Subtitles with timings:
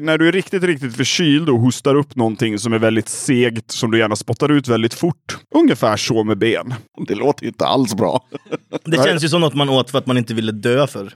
[0.00, 3.90] När du är riktigt, riktigt förkyld och hostar upp någonting som är väldigt segt, som
[3.90, 5.38] du gärna spottar ut väldigt fort.
[5.54, 6.74] Ungefär så med ben.
[7.08, 8.24] Det låter ju inte alls bra.
[8.84, 11.14] Det känns ju som något man åt för att man inte ville dö för.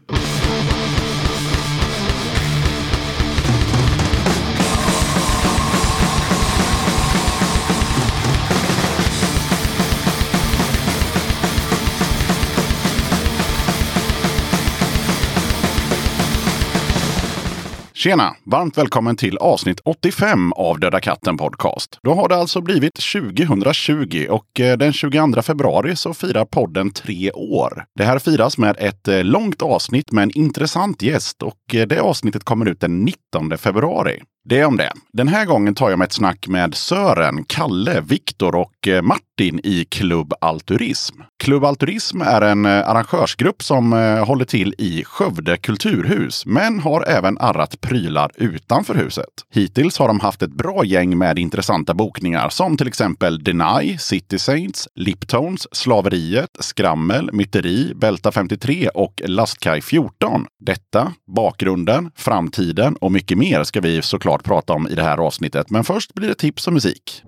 [18.04, 18.36] Tjena!
[18.44, 21.98] Varmt välkommen till avsnitt 85 av Döda katten Podcast.
[22.02, 27.30] Då har det alltså blivit 2020 och eh, den 22 februari så firar podden tre
[27.32, 27.84] år.
[27.98, 32.00] Det här firas med ett eh, långt avsnitt med en intressant gäst och eh, det
[32.00, 34.22] avsnittet kommer ut den 19 februari.
[34.48, 34.92] Det är om det.
[35.12, 39.60] Den här gången tar jag med ett snack med Sören, Kalle, Viktor och eh, Martin
[39.64, 41.20] i Klubb Alturism.
[41.44, 47.04] Klubb Alturism är en eh, arrangörsgrupp som eh, håller till i Skövde kulturhus, men har
[47.08, 49.28] även arrat prylar utanför huset.
[49.50, 54.38] Hittills har de haft ett bra gäng med intressanta bokningar som till exempel Deny, City
[54.38, 60.46] Saints, Liptones, Slaveriet, Skrammel, Myteri, Bälta 53 och Lastkaj 14.
[60.60, 65.70] Detta, bakgrunden, framtiden och mycket mer ska vi såklart prata om i det här avsnittet.
[65.70, 67.22] Men först blir det tips och musik.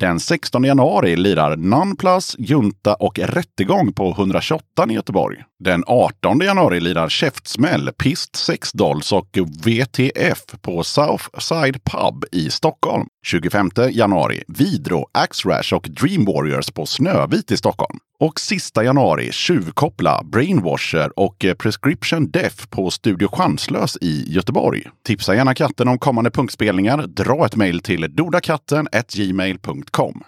[0.00, 5.36] Den 16 januari lirar Nonplus, Junta och Rättegång på 128 i Göteborg.
[5.58, 13.06] Den 18 januari lirar Käftsmäll, Pist 6 Dolls och VTF på Southside Pub i Stockholm.
[13.26, 17.98] 25 januari Vidro, Axrash och Dream Warriors på Snövit i Stockholm.
[18.20, 24.82] Och sista januari Tjuvkoppla, Brainwasher och eh, Prescription Death på Studio Chanslös i Göteborg.
[25.06, 27.06] Tipsa gärna katten om kommande punktspelningar.
[27.06, 30.24] Dra ett mejl till dodakatten gmail.com.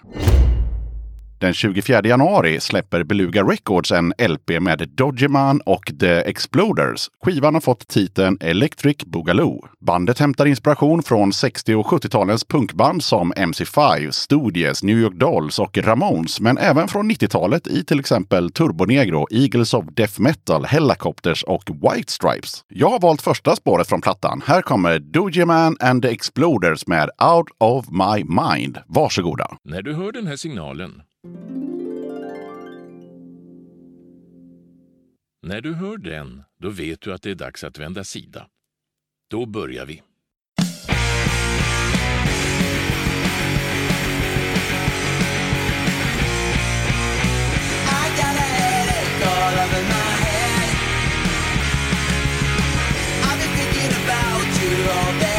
[1.42, 7.08] Den 24 januari släpper Beluga Records en LP med Dodgeman och The Exploders.
[7.24, 9.66] Skivan har fått titeln Electric Boogaloo.
[9.80, 15.78] Bandet hämtar inspiration från 60 och 70-talens punkband som MC5, Studios, New York Dolls och
[15.78, 21.70] Ramones, men även från 90-talet i till exempel Turbonegro, Eagles of Death Metal, Hellacopters och
[21.70, 22.64] White Stripes.
[22.68, 24.42] Jag har valt första spåret från plattan.
[24.46, 28.78] Här kommer Dodgeman and the Exploders med Out of My Mind.
[28.86, 29.46] Varsågoda!
[29.64, 30.92] När du hör den här signalen
[35.42, 38.48] när du hör den, då vet du att det är dags att vända sida.
[39.30, 40.02] Då börjar vi.
[54.92, 55.31] all day.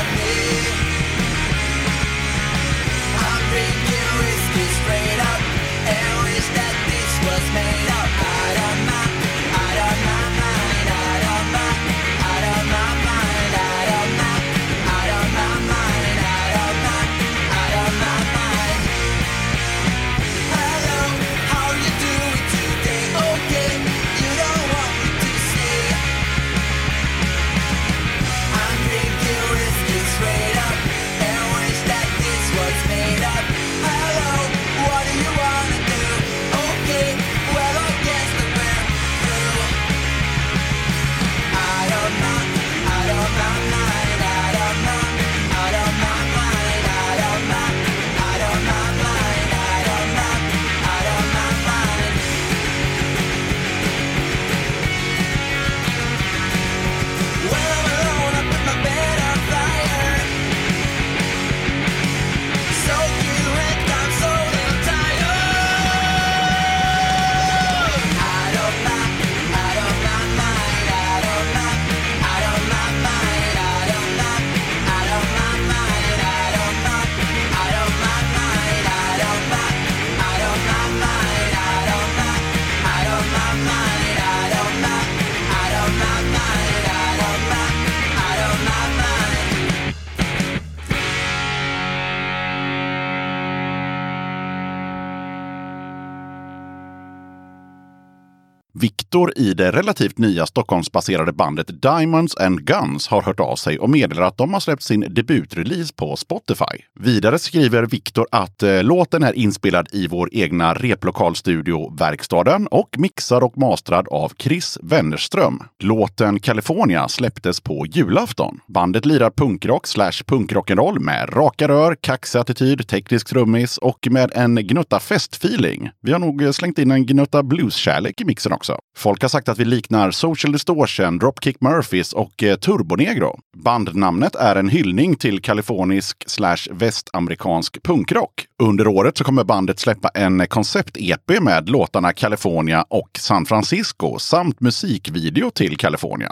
[99.14, 103.90] Viktor i det relativt nya Stockholmsbaserade bandet Diamonds and Guns har hört av sig och
[103.90, 106.84] meddelar att de har släppt sin debutrelease på Spotify.
[107.00, 113.44] Vidare skriver Viktor att eh, låten är inspelad i vår egna replokalstudio Verkstaden och mixad
[113.44, 115.60] och mastrad av Chris Wennerström.
[115.80, 118.60] Låten California släpptes på julafton.
[118.68, 124.56] Bandet lirar punkrock slash punkrock'n'roll med raka rör, kaxig attityd, teknisk trummis och med en
[124.56, 125.90] gnutta festfeeling.
[126.02, 128.78] Vi har nog eh, slängt in en gnutta blueskärlek i mixen också.
[129.04, 133.40] Folk har sagt att vi liknar Social Distortion, Dropkick Murphys och eh, Turbonegro.
[133.58, 138.46] Bandnamnet är en hyllning till kalifornisk slash västamerikansk punkrock.
[138.64, 144.62] Under året så kommer bandet släppa en koncept-EP med låtarna California och San Francisco samt
[144.62, 146.32] musikvideo till California.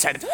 [0.00, 0.24] said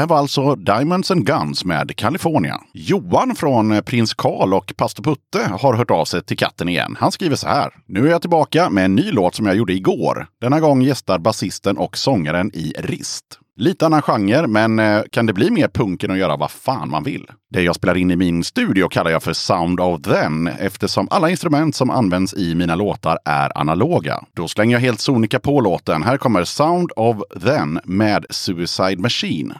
[0.00, 2.60] Det här var alltså Diamonds and Guns med California.
[2.72, 6.96] Johan från eh, Prins Karl och Pastor Putte har hört av sig till katten igen.
[6.98, 7.70] Han skriver så här.
[7.86, 10.26] Nu är jag tillbaka med en ny låt som jag gjorde igår.
[10.40, 13.24] Denna gång gästar basisten och sångaren i Rist.
[13.56, 17.04] Lite annan genre, men eh, kan det bli mer punken och göra vad fan man
[17.04, 17.26] vill?
[17.50, 21.30] Det jag spelar in i min studio kallar jag för Sound of Then eftersom alla
[21.30, 24.24] instrument som används i mina låtar är analoga.
[24.36, 26.02] Då slänger jag helt sonika på låten.
[26.02, 29.54] Här kommer Sound of Then med Suicide Machine.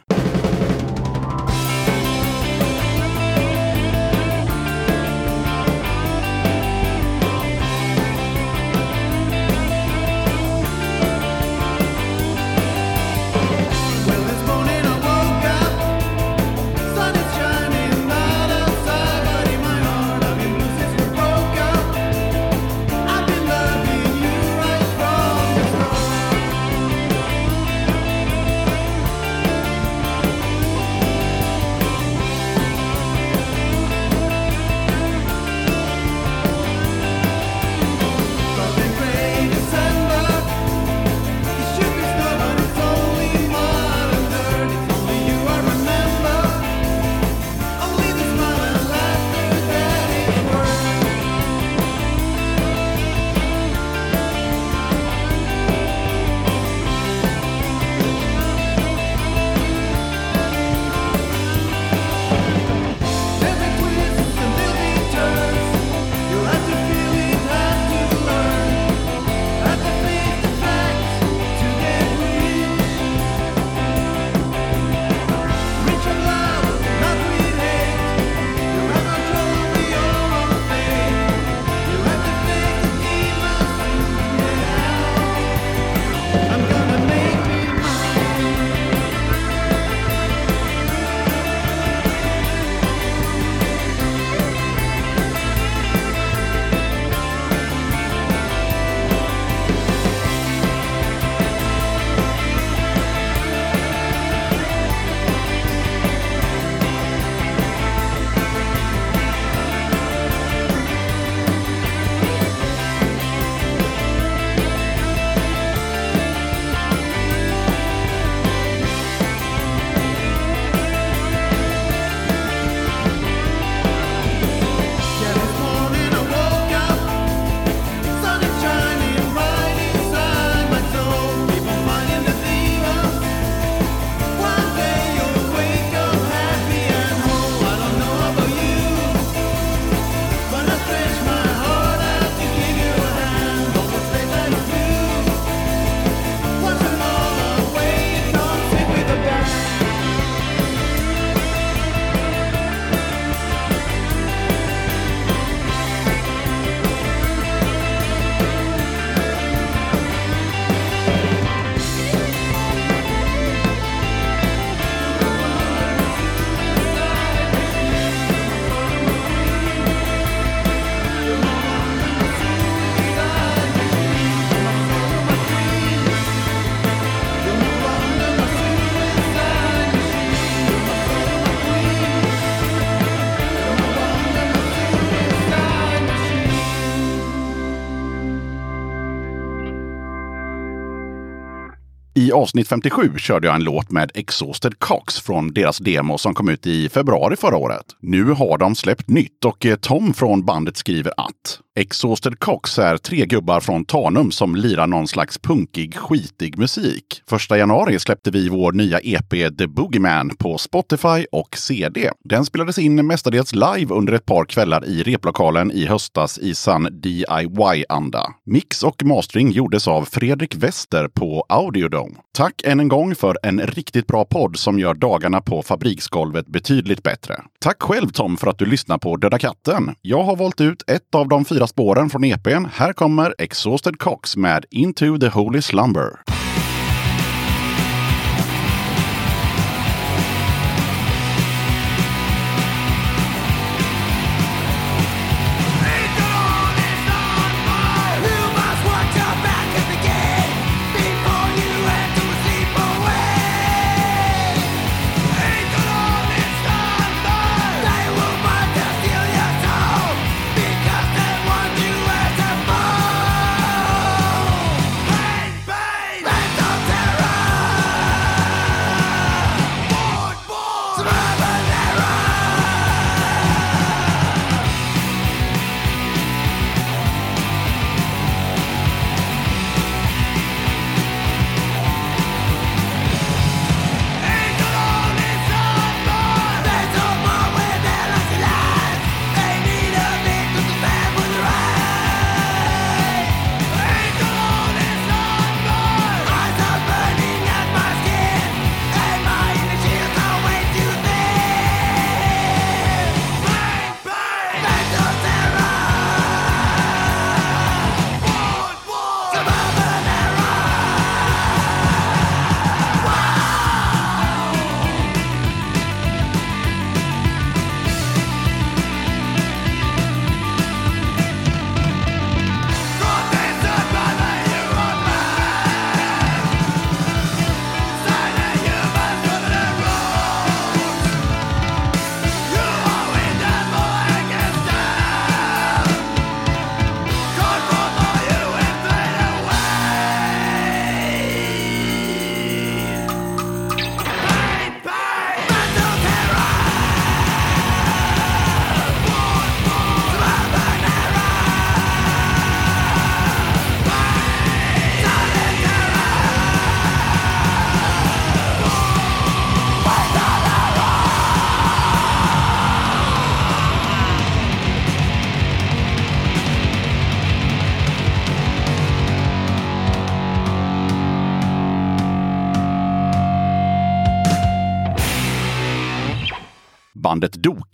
[192.31, 196.49] I avsnitt 57 körde jag en låt med Exhausted Cox från deras demo som kom
[196.49, 197.85] ut i februari förra året.
[197.99, 202.97] Nu har de släppt nytt och eh, Tom från bandet skriver att Exhausted Cox är
[202.97, 207.21] tre gubbar från Tanum som lirar någon slags punkig, skitig musik.
[207.29, 212.11] Första januari släppte vi vår nya EP The Boogeyman på Spotify och CD.
[212.23, 216.87] Den spelades in mestadels live under ett par kvällar i replokalen i höstas i sann
[216.91, 218.33] DIY-anda.
[218.45, 222.15] Mix och mastering gjordes av Fredrik Wester på Audiodome.
[222.33, 227.03] Tack än en gång för en riktigt bra podd som gör dagarna på fabriksgolvet betydligt
[227.03, 227.41] bättre.
[227.59, 229.95] Tack själv Tom för att du lyssnar på Döda katten.
[230.01, 232.65] Jag har valt ut ett av de fyra spåren från EPn.
[232.73, 236.40] Här kommer Exhausted Cox med Into the Holy Slumber.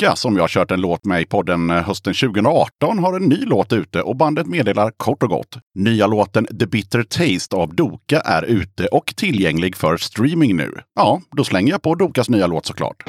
[0.08, 3.46] Mörka som jag kört en låt med i podden eh, hösten 2018 har en ny
[3.46, 5.58] låt ute och bandet meddelar kort och gott.
[5.76, 10.72] Nya låten The Bitter Taste av Doka är ute och tillgänglig för streaming nu.
[10.96, 13.04] Ja, då slänger jag på Dokas nya låt såklart.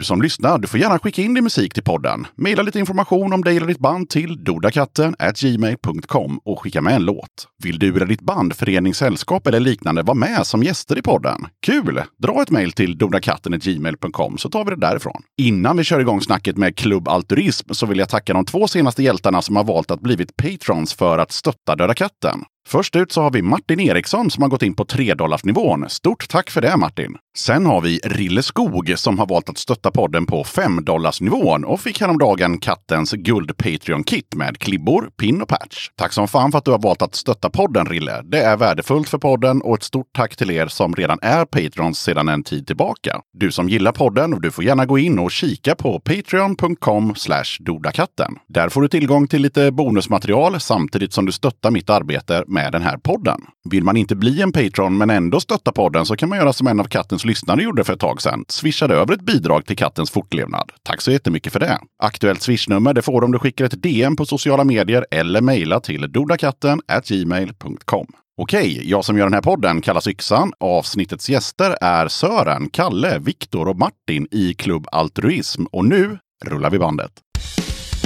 [0.00, 2.26] du som lyssnar, du får gärna skicka in din musik till podden.
[2.36, 7.04] Maila lite information om dig eller ditt band till dodakatten gmail.com och skicka med en
[7.04, 7.48] låt.
[7.62, 11.46] Vill du eller ditt band, förening, sällskap eller liknande vara med som gäster i podden?
[11.66, 12.02] Kul!
[12.22, 15.22] Dra ett mejl till dodakatten.gmail.com så tar vi det därifrån.
[15.38, 19.02] Innan vi kör igång snacket med Klubb Alturism så vill jag tacka de två senaste
[19.02, 22.44] hjältarna som har valt att blivit patrons för att stötta Döda katten.
[22.68, 25.88] Först ut så har vi Martin Eriksson som har gått in på 3 nivån.
[25.88, 27.16] Stort tack för det Martin!
[27.36, 30.80] Sen har vi Rille Skog som har valt att stötta podden på 5
[31.20, 35.88] nivån och fick häromdagen kattens guld Patreon-kit med klibbor, pin och patch.
[35.96, 38.22] Tack som fan för att du har valt att stötta podden Rille.
[38.24, 42.00] Det är värdefullt för podden och ett stort tack till er som redan är Patrons
[42.00, 43.20] sedan en tid tillbaka.
[43.32, 47.14] Du som gillar podden, du får gärna gå in och kika på patreon.com
[47.60, 48.34] dodakatten.
[48.48, 52.82] Där får du tillgång till lite bonusmaterial samtidigt som du stöttar mitt arbete med den
[52.82, 53.40] här podden.
[53.70, 56.66] Vill man inte bli en Patreon men ändå stötta podden så kan man göra som
[56.66, 58.44] en av kattens lyssnare gjorde för ett tag sedan.
[58.48, 60.72] Swishade över ett bidrag till kattens fortlevnad.
[60.82, 61.78] Tack så jättemycket för det.
[62.02, 65.80] Aktuellt swishnummer det får du om du skickar ett DM på sociala medier eller mejla
[65.80, 68.06] till dodakatten gmail.com.
[68.42, 70.52] Okej, jag som gör den här podden kallas Yxan.
[70.60, 75.64] Avsnittets gäster är Sören, Kalle, Viktor och Martin i Klubb Altruism.
[75.64, 77.12] Och nu rullar vi bandet.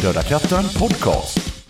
[0.03, 1.65] Döda katten podcast.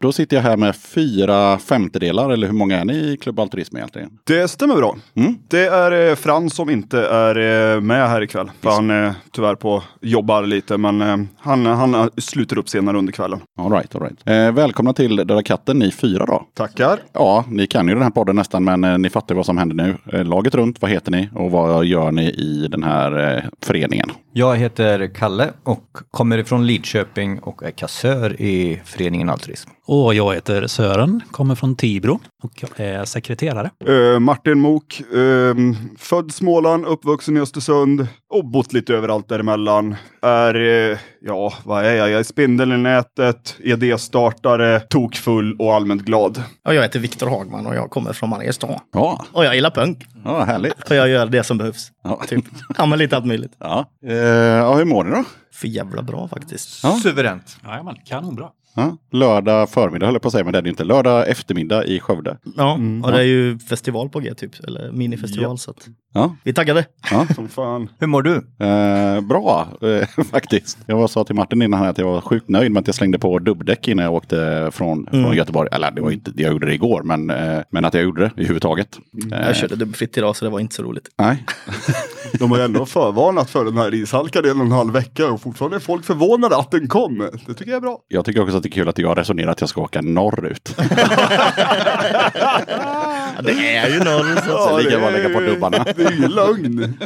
[0.00, 3.76] Då sitter jag här med fyra femtedelar, eller hur många är ni i Klubb Altruism
[3.76, 4.10] egentligen?
[4.24, 4.96] Det stämmer bra.
[5.14, 5.38] Mm.
[5.48, 7.36] Det är eh, Frans som inte är
[7.74, 8.50] eh, med här ikväll.
[8.60, 13.12] För han är tyvärr på jobbar lite, men eh, han, han sluter upp senare under
[13.12, 13.40] kvällen.
[13.58, 14.18] All right, all right.
[14.24, 16.46] Eh, välkomna till Döda katten, ni fyra då.
[16.54, 17.00] Tackar.
[17.12, 19.76] Ja, ni kan ju den här podden nästan, men eh, ni fattar vad som händer
[19.76, 19.96] nu.
[20.18, 24.10] Eh, laget runt, vad heter ni och vad gör ni i den här föreningen?
[24.32, 29.70] Jag heter Kalle och kommer ifrån Lidköping och är kassör i föreningen Altruism.
[29.90, 33.70] Och jag heter Sören, kommer från Tibro och jag är sekreterare.
[33.86, 35.54] Eh, Martin Mok, eh,
[35.98, 39.96] född Småland, uppvuxen i Östersund och bott lite överallt däremellan.
[40.22, 42.10] Är, eh, ja, vad är jag?
[42.10, 46.42] Jag är spindeln i nätet, idéstartare, tokfull och allmänt glad.
[46.66, 48.80] Och jag heter Viktor Hagman och jag kommer från Mariestad.
[48.92, 50.06] Ja, Och jag gillar punk.
[50.24, 50.90] ja härligt.
[50.90, 51.88] Och jag gör det som behövs.
[52.04, 52.20] Ja.
[52.28, 52.44] Typ.
[52.78, 53.52] Ja, men lite allt möjligt.
[53.58, 53.84] Ja.
[54.06, 55.24] Eh, ja, hur mår ni då?
[55.52, 56.82] För jävla bra faktiskt.
[56.84, 56.98] Ja.
[57.02, 57.56] Suveränt.
[57.64, 58.48] Jajamän, kanonbra.
[58.78, 58.96] Ja.
[59.12, 60.84] Lördag förmiddag höll jag på att säga, men det är det inte.
[60.84, 62.38] Lördag eftermiddag i Skövde.
[62.56, 63.04] Ja, Mm.
[63.04, 64.64] och det är ju festival på G typ.
[64.64, 65.58] Eller minifestival.
[65.58, 66.84] Så att Ja, vi är taggade.
[67.10, 67.26] ja.
[67.34, 67.88] Som fan.
[68.00, 68.34] Hur mår du?
[68.66, 70.78] Eh, bra eh, faktiskt.
[70.86, 72.94] Jag var- sa till Martin innan här att jag var sjukt nöjd med att jag
[72.94, 75.36] slängde på dubbdäck innan jag åkte från, från Mm.
[75.36, 75.68] Göteborg.
[75.72, 78.30] Eller det var inte, jag gjorde det igår, men, eh, men att jag gjorde det
[78.36, 78.98] överhuvudtaget.
[79.32, 81.08] Eh, Jag körde dubbfritt idag så det var inte så roligt.
[81.18, 81.44] Nej,
[82.32, 85.30] De har ju ändå förvarnat för den här ishalkan i en och en halv vecka
[85.30, 87.18] och fortfarande är folk förvånade att den kom.
[87.46, 87.98] Det tycker jag är bra.
[88.08, 90.74] jag tycker också att det är kul att jag resonerar att jag ska åka norrut.
[90.78, 90.84] Ja,
[93.42, 94.36] det är ju norr.
[94.46, 94.68] Så.
[94.68, 95.84] Så lika det bra lägga på dubbarna.
[95.96, 96.98] Det är ju lögn.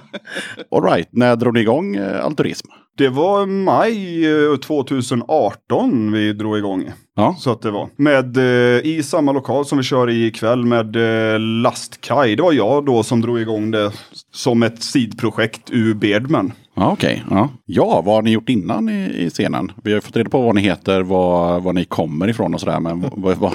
[0.70, 2.68] All right, när drog ni igång eh, Altruism?
[2.96, 6.90] Det var maj eh, 2018 vi drog igång.
[7.16, 7.36] Ja.
[7.38, 7.88] Så att det var.
[7.96, 12.36] Med, eh, I samma lokal som vi kör i ikväll med eh, Lastkaj.
[12.36, 13.92] Det var jag då som drog igång det
[14.32, 16.52] som ett sidprojekt ur Beardman.
[16.74, 17.24] Ja, okej.
[17.30, 17.48] Ja.
[17.64, 19.72] ja, vad har ni gjort innan i, i scenen?
[19.84, 22.60] Vi har ju fått reda på vad ni heter, vad, vad ni kommer ifrån och
[22.60, 22.80] sådär.
[22.80, 23.52] Men, vad, vad,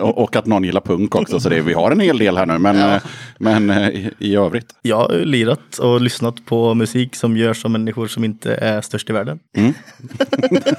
[0.00, 1.40] och, att någon gillar punk också.
[1.40, 2.58] Så det, vi har en hel del här nu.
[2.58, 3.02] Men, eh,
[3.38, 4.74] men eh, i, i övrigt.
[4.82, 8.80] Jag har ju lirat och lyssnat på musik som görs av människor som inte är
[8.80, 9.38] störst i världen.
[9.56, 9.74] Mm.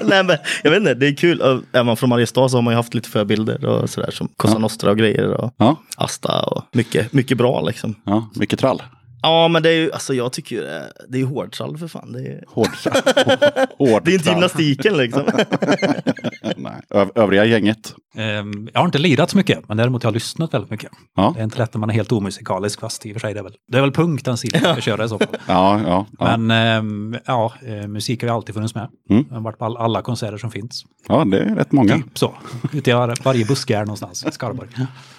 [0.00, 1.40] Nej men jag vet inte, det är kul.
[1.72, 4.58] Är man från Mariestad så har man ju haft lite förebilder och sådär som Cosa
[4.58, 7.94] Nostra och grejer och Ja, Asta och mycket, mycket bra liksom.
[8.04, 8.82] ja mycket trall.
[9.22, 11.88] Ja men det är ju, alltså jag tycker ju det, det är ju hårdtrall för
[11.88, 12.12] fan.
[12.12, 12.68] Det är, Hård,
[13.78, 15.22] hård det är inte gymnastiken liksom.
[16.56, 16.72] Nej.
[16.90, 17.94] Ö- övriga gänget.
[18.16, 20.90] Ehm, jag har inte lirat så mycket, men däremot har jag lyssnat väldigt mycket.
[21.16, 21.32] Ja.
[21.34, 23.40] Det är inte lätt när man är helt omusikalisk, fast i och för sig det
[23.40, 25.28] är väl, det är väl punk den stilen jag ska köra i så fall.
[25.46, 26.36] Ja, ja, ja.
[26.36, 28.88] Men ehm, ja, eh, musik har ju alltid funnits med.
[29.10, 29.24] Mm.
[29.28, 30.84] Jag har varit på all, alla konserter som finns.
[31.08, 31.96] ja, det är rätt många.
[31.96, 32.34] Typ så.
[32.72, 34.68] Ute i var- varje buske här någonstans i Skaraborg.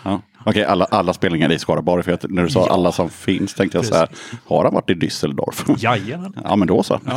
[0.03, 0.21] Ja.
[0.45, 2.03] Okej, alla, alla spelningar i Skaraborg.
[2.03, 2.73] För jag, när du sa Ja.
[2.73, 4.10] alla som finns tänkte jag så här.
[4.45, 5.75] Har han varit i Düsseldorf?
[5.77, 6.34] Jajamän.
[6.43, 6.99] Ja, men då så.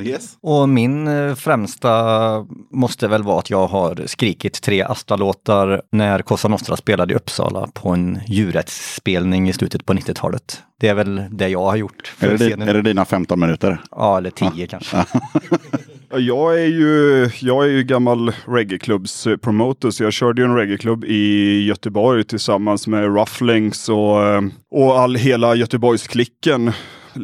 [0.00, 0.36] Yes.
[0.40, 6.48] Och min eh, främsta måste väl vara att jag har skrikit tre Asta-låtar när Cosa
[6.48, 10.62] Nostra spelade i Uppsala på en djurrättsspelning i slutet på 90-talet.
[10.80, 12.14] Det är väl det jag har gjort.
[12.20, 13.80] Är det, är det dina 15 minuter?
[13.90, 15.04] Ja, eller 10 kanske.
[16.12, 21.64] Jag är ju, jag är ju gammal reggaeklubbs-promoter så jag körde ju en reggaeklubb i
[21.66, 26.72] Göteborg tillsammans med Rufflings och, eh, och all hela Göteborgsklicken.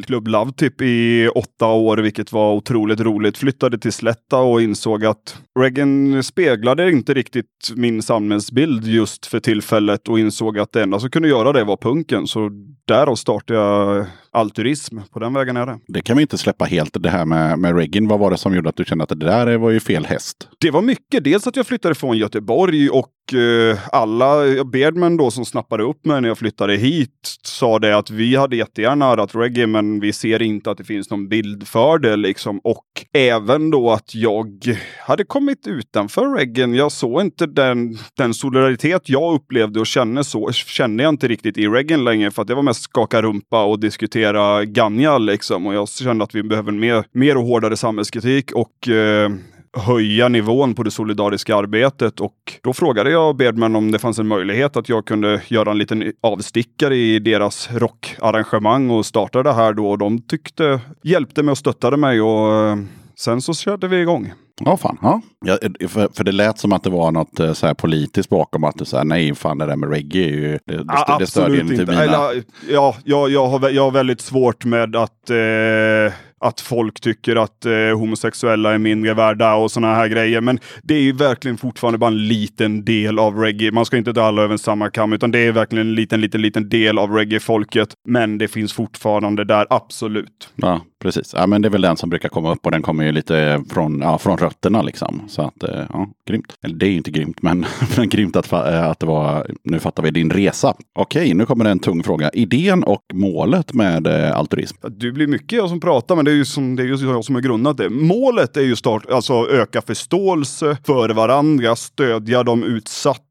[0.05, 3.37] Klubb Love Tip i åtta år, vilket var otroligt roligt.
[3.37, 10.07] Flyttade till Slätta och insåg att reggaen speglade inte riktigt min samhällsbild just för tillfället
[10.07, 12.27] och insåg att det enda som kunde göra det var punken.
[12.27, 12.51] Så
[12.87, 14.99] därav startade jag Alturism.
[15.11, 15.79] På den vägen är det.
[15.87, 18.07] Det kan vi inte släppa helt, det här med, med reggin.
[18.07, 20.47] Vad var det som gjorde att du kände att det där var ju fel häst?
[20.59, 21.23] Det var mycket.
[21.23, 26.21] Dels att jag flyttade från Göteborg och eh, alla, Beardman då som snappade upp mig
[26.21, 30.41] när jag flyttade hit sa det att vi hade jättegärna arrat reggae men vi ser
[30.41, 32.59] inte att det finns någon bild för det liksom.
[32.63, 36.67] Och även då att jag hade kommit utanför reggae.
[36.67, 41.57] Jag såg inte den, den solidaritet jag upplevde och kände så, kände jag inte riktigt
[41.57, 45.67] i reggae längre för att det var mest skaka rumpa och diskutera ganja liksom.
[45.67, 49.29] Och jag kände att vi behöver mer, mer och hårdare samhällskritik och eh,
[49.77, 54.27] höja nivån på det solidariska arbetet och då frågade jag Bedman om det fanns en
[54.27, 59.73] möjlighet att jag kunde göra en liten avstickare i deras rockarrangemang och starta det här
[59.73, 59.89] då.
[59.89, 62.77] Och de tyckte, hjälpte mig och stöttade mig och eh,
[63.15, 64.33] sen så körde vi igång.
[64.65, 64.97] Ja, fan.
[65.01, 65.21] Ja.
[65.45, 68.63] Ja, för, för det lät som att det var något eh, så här politiskt bakom
[68.63, 71.17] att det så här, nej, fan det där med reggae är ju, det, det, Ja,
[71.19, 71.91] det stödjer absolut inte inte.
[71.91, 72.03] mina...
[72.03, 77.35] Eller, ja, jag, jag, har, jag har väldigt svårt med att, eh, att folk tycker
[77.35, 80.41] att eh, homosexuella är mindre värda och sådana här grejer.
[80.41, 83.71] Men det är ju verkligen fortfarande bara en liten del av reggae.
[83.71, 86.21] Man ska inte dra alla över en samma kam, utan det är verkligen en liten,
[86.21, 87.89] liten, liten del av reggae-folket.
[88.07, 90.49] Men det finns fortfarande där, absolut.
[90.55, 91.33] Ja, precis.
[91.37, 93.39] Ja, men det är väl den som brukar komma upp och den kommer ju lite
[93.39, 95.21] eh, från, ja, från rötterna liksom.
[95.27, 96.53] Så att, eh, ja, grymt.
[96.63, 97.65] Eller det är ju inte grymt, men,
[97.97, 100.73] men grymt att, eh, att det var, nu fattar vi din resa.
[100.95, 102.29] Okej, nu kommer det en tung fråga.
[102.29, 104.77] Idén och målet med eh, altruism.
[104.89, 107.25] Du blir mycket jag som pratar, men det är ju som, det är ju jag
[107.25, 107.89] som har grundat det.
[107.89, 113.26] Målet är ju start, alltså öka förståelse för varandra, stödja de utsatta,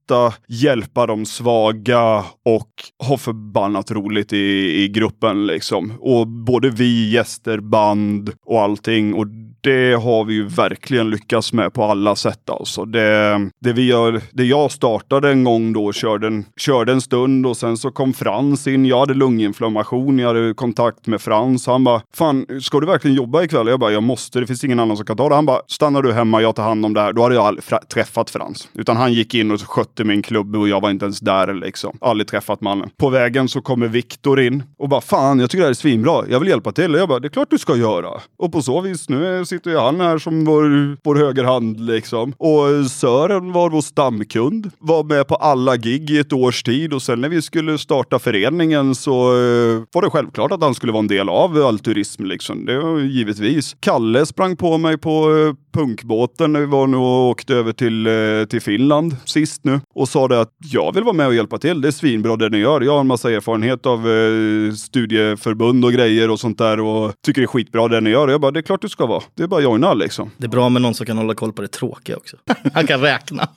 [0.49, 2.71] hjälpa de svaga och
[3.09, 4.37] ha förbannat roligt i,
[4.83, 5.93] i gruppen liksom.
[6.01, 9.15] Och både vi, gäster, band och allting.
[9.15, 9.27] Och
[9.67, 12.85] det har vi ju verkligen lyckats med på alla sätt alltså.
[12.85, 17.47] Det, det vi gör, det jag startade en gång då, körde en, körde en stund
[17.47, 18.87] och sen så kom Frans in.
[18.87, 21.67] Jag hade lunginflammation, jag hade kontakt med Frans.
[21.67, 23.67] Han bara, fan, ska du verkligen jobba ikväll?
[23.67, 25.35] Jag bara, jag måste, det finns ingen annan som kan ta det.
[25.35, 27.13] Han bara, stannar du hemma, jag tar hand om det här.
[27.13, 28.69] Då hade jag aldrig fra- träffat Frans.
[28.75, 31.99] Utan han gick in och skötte min klubb och jag var inte ens där liksom.
[32.01, 32.91] Aldrig träffat mannen.
[32.97, 36.25] På vägen så kommer Viktor in och bara, fan, jag tycker det här är svinbra.
[36.29, 36.95] Jag vill hjälpa till.
[36.95, 38.09] Och jag bara, det är klart du ska göra.
[38.39, 42.33] Och på så vis, nu är sitter ju han här som vår, vår högerhand liksom.
[42.39, 44.71] Och Sören var vår stamkund.
[44.79, 48.19] Var med på alla gig i ett års tid och sen när vi skulle starta
[48.19, 52.25] föreningen så eh, var det självklart att han skulle vara en del av all turism
[52.25, 52.67] liksom.
[52.67, 53.77] Det var givetvis.
[53.81, 58.07] Kalle sprang på mig på eh, punkbåten när vi var nu och åkte över till,
[58.07, 61.59] eh, till Finland sist nu och sa det att jag vill vara med och hjälpa
[61.59, 61.81] till.
[61.81, 62.81] Det är svinbra det ni gör.
[62.81, 67.41] Jag har en massa erfarenhet av eh, studieförbund och grejer och sånt där och tycker
[67.41, 68.27] det är skitbra det ni gör.
[68.27, 69.23] Och jag bara, det är klart du ska vara.
[69.35, 70.31] Det är bara att joina liksom.
[70.37, 72.37] Det är bra med någon som kan hålla koll på det tråkiga också.
[72.75, 73.49] Han kan räkna.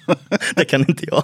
[0.56, 1.24] Det kan inte jag.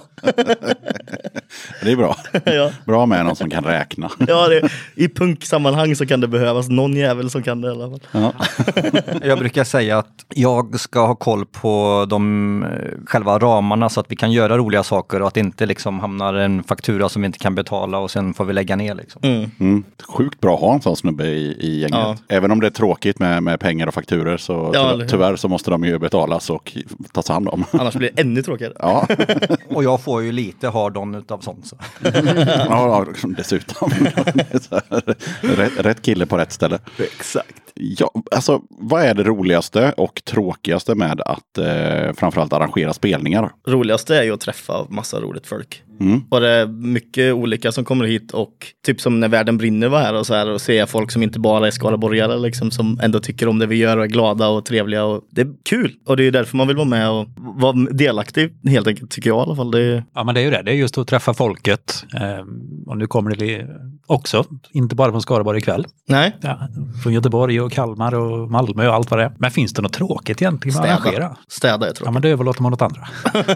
[1.82, 2.16] Det är bra.
[2.44, 4.10] Ja, Bra med någon som kan räkna.
[4.18, 7.90] ja det, I punksammanhang så kan det behövas någon jävel som kan det i alla
[7.90, 8.00] fall.
[8.12, 8.32] Ja.
[9.22, 12.68] Jag brukar säga att jag ska ha koll på de eh,
[13.06, 16.34] själva ramarna så att vi kan göra roliga saker och att det inte liksom hamnar
[16.34, 18.94] en faktura som vi inte kan betala och sen får vi lägga ner.
[18.94, 19.20] Liksom.
[19.24, 19.50] Mm.
[19.60, 19.84] Mm.
[20.08, 21.98] Sjukt bra att ha en sån snubbe i, i gänget.
[21.98, 22.16] Ja.
[22.28, 25.70] Även om det är tråkigt med, med pengar och fakturer så Ja, tyvärr, så måste
[25.70, 26.76] de ju betalas och
[27.12, 27.64] tas hand om.
[27.70, 28.72] Annars blir det ännu tråkigare.
[28.78, 29.06] Ja,
[29.68, 31.66] Och jag får ju lite hard-on utav sånt.
[31.66, 31.76] Så.
[32.68, 33.90] ja dessutom.
[35.40, 36.78] rätt, rätt kille på rätt ställe.
[36.98, 37.65] Exakt.
[37.76, 43.50] Ja, alltså vad är det roligaste och tråkigaste med att eh, framförallt arrangera spelningar?
[43.68, 45.82] Roligaste är ju att träffa massa roligt folk.
[46.00, 46.24] Mm.
[46.30, 48.52] Och det är mycket olika som kommer hit och
[48.86, 51.38] typ som när världen brinner var här och så här och se folk som inte
[51.40, 54.64] bara är skaraborgare liksom som ändå tycker om det vi gör och är glada och
[54.64, 57.72] trevliga och det är kul och det är därför man vill vara med och vara
[57.72, 59.70] delaktig helt enkelt tycker jag i alla fall.
[59.70, 60.62] Det är, Ja, men det är ju det.
[60.62, 62.04] Det är just att träffa folket.
[62.20, 63.66] Ehm, och nu kommer det
[64.06, 65.86] också, inte bara från Skaraborg ikväll.
[66.08, 66.58] nej, Ja,
[67.02, 69.32] från Göteborg och Kalmar och Malmö och allt vad det är.
[69.38, 71.10] Men finns det något tråkigt egentligen med att städa.
[71.18, 71.36] arrangera?
[71.48, 72.12] Städa är Ja, tråkigt.
[72.12, 73.08] men det överlåter man åt andra.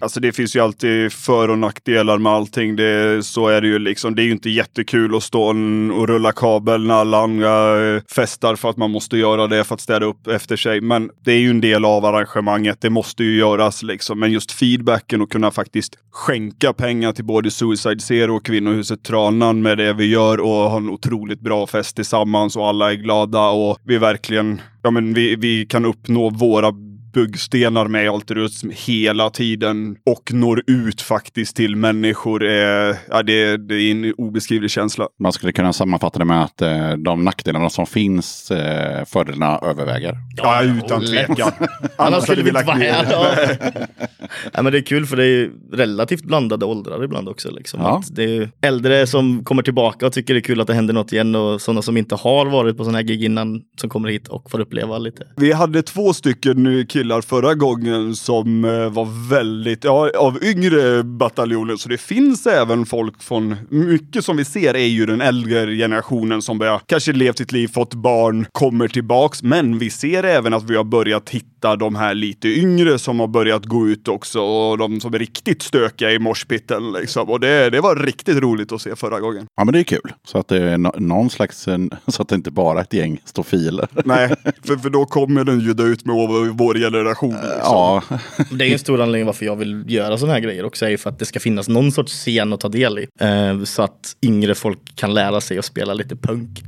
[0.00, 2.76] Alltså det finns ju alltid för och nackdelar med allting.
[2.76, 4.14] Det, så är det ju liksom.
[4.14, 5.42] Det är ju inte jättekul att stå
[5.98, 9.74] och rulla kabel när alla andra eh, festar för att man måste göra det för
[9.74, 10.80] att städa upp efter sig.
[10.80, 12.80] Men det är ju en del av arrangemanget.
[12.80, 14.20] Det måste ju göras liksom.
[14.20, 19.62] Men just feedbacken och kunna faktiskt skänka pengar till både Suicide Zero och Kvinnohuset Tranan
[19.62, 23.11] med det vi gör och ha en otroligt bra fest tillsammans och alla är glada
[23.50, 26.72] och vi verkligen, ja men vi, vi kan uppnå våra
[27.12, 32.44] byggstenar med altruism hela tiden och når ut faktiskt till människor.
[32.44, 35.08] Eh, ja, det, det är en obeskrivlig känsla.
[35.18, 40.16] Man skulle kunna sammanfatta det med att eh, de nackdelarna som finns, eh, fördelarna överväger.
[40.36, 41.26] Ja, utan lätt.
[41.26, 41.52] tvekan.
[41.96, 43.06] Annars skulle vi inte lagt vara ner här.
[43.10, 43.36] Ja.
[44.52, 47.50] ja, men det är kul för det är relativt blandade åldrar ibland också.
[47.50, 47.80] Liksom.
[47.80, 47.98] Ja.
[47.98, 50.94] Att det är äldre som kommer tillbaka och tycker det är kul att det händer
[50.94, 54.08] något igen och sådana som inte har varit på sådana här gig innan som kommer
[54.08, 55.26] hit och får uppleva lite.
[55.36, 56.62] Vi hade två stycken
[57.02, 61.76] killar förra gången som eh, var väldigt, ja, av yngre bataljoner.
[61.76, 66.42] Så det finns även folk från, mycket som vi ser är ju den äldre generationen
[66.42, 69.42] som börjar, kanske levt sitt liv, fått barn, kommer tillbaks.
[69.42, 73.26] Men vi ser även att vi har börjat hitta de här lite yngre som har
[73.26, 77.30] börjat gå ut också och de som är riktigt stökiga i morspitten liksom.
[77.30, 79.46] Och det, det var riktigt roligt att se förra gången.
[79.56, 80.12] Ja, men det är kul.
[80.26, 82.92] Så att det är no- någon slags, en- så att det inte bara är ett
[82.92, 83.88] gäng stofiler.
[84.04, 84.28] Nej,
[84.64, 86.14] för, för då kommer den ju dö ut med
[86.52, 87.30] vår generation.
[87.30, 87.48] Liksom.
[87.62, 88.02] Ja,
[88.50, 90.98] Det är en stor anledning varför jag vill göra sådana här grejer också, är ju
[90.98, 93.06] för att det ska finnas någon sorts scen att ta del i.
[93.20, 96.62] Eh, så att yngre folk kan lära sig att spela lite punk.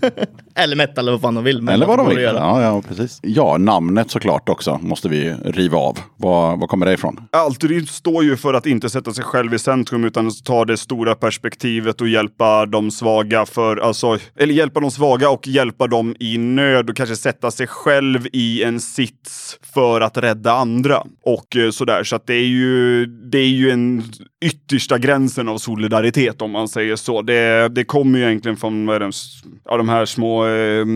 [0.54, 1.62] eller metal eller vad fan de vill.
[1.62, 2.22] men eller vad de vill.
[2.22, 3.18] Ja, ja, precis.
[3.22, 5.98] Ja, namnet såklart också måste vi riva av.
[6.16, 7.20] Var, var kommer det ifrån?
[7.32, 11.14] Altruism står ju för att inte sätta sig själv i centrum utan ta det stora
[11.14, 16.38] perspektivet och hjälpa de svaga för, alltså, eller hjälpa de svaga och hjälpa dem i
[16.38, 21.02] nöd och kanske sätta sig själv i en sits för att rädda andra.
[21.24, 24.02] Och eh, sådär, så att det är ju, det är ju en
[24.44, 27.22] yttersta gränsen av solidaritet om man säger så.
[27.22, 29.12] Det, det kommer ju egentligen från vad är det,
[29.64, 30.86] ja, de här små eh,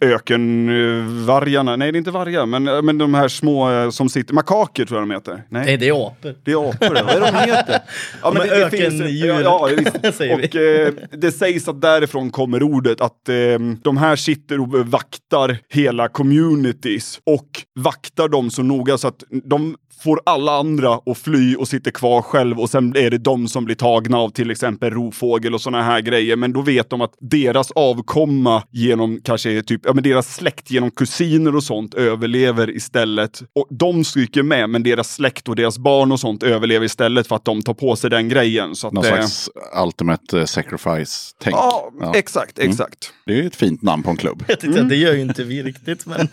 [0.00, 1.76] ökenvargarna.
[1.76, 5.00] Nej, det är inte vargar, men, men de här små eh, som sitter, makaker tror
[5.00, 5.44] jag de heter.
[5.48, 5.64] Nej.
[5.64, 6.34] Nej, det är apor.
[6.44, 6.94] Det är apor.
[7.04, 7.80] Vad är de heter?
[8.22, 9.40] Ja, Men ökendjur.
[9.42, 10.12] Ja, ja.
[10.12, 10.46] Säger vi.
[10.48, 13.34] och eh, det sägs att därifrån kommer ordet att eh,
[13.82, 19.76] de här sitter och vaktar hela communities och vaktar dem så noga så att de
[20.02, 23.64] får alla andra att fly och sitter kvar själv och sen är det de som
[23.64, 26.36] blir tagna av till exempel rovfågel och sådana här grejer.
[26.36, 30.90] Men då vet de att deras avkomma genom kanske typ, ja men deras släkt genom
[30.90, 33.40] kusiner och sånt överlever istället.
[33.54, 37.36] Och de stryker med, men deras släkt och deras barn och sånt överlever istället för
[37.36, 38.74] att de tar på sig den grejen.
[38.76, 39.48] Så att, Någon eh, slags
[39.84, 41.56] ultimate eh, sacrifice-tänk.
[41.56, 42.12] Ja, Ja.
[42.14, 43.12] exakt, exakt.
[43.26, 44.44] Det är ju ett fint namn på en klubb.
[44.48, 46.06] Jag tänkte att det gör ju inte vi riktigt.
[46.06, 46.28] Men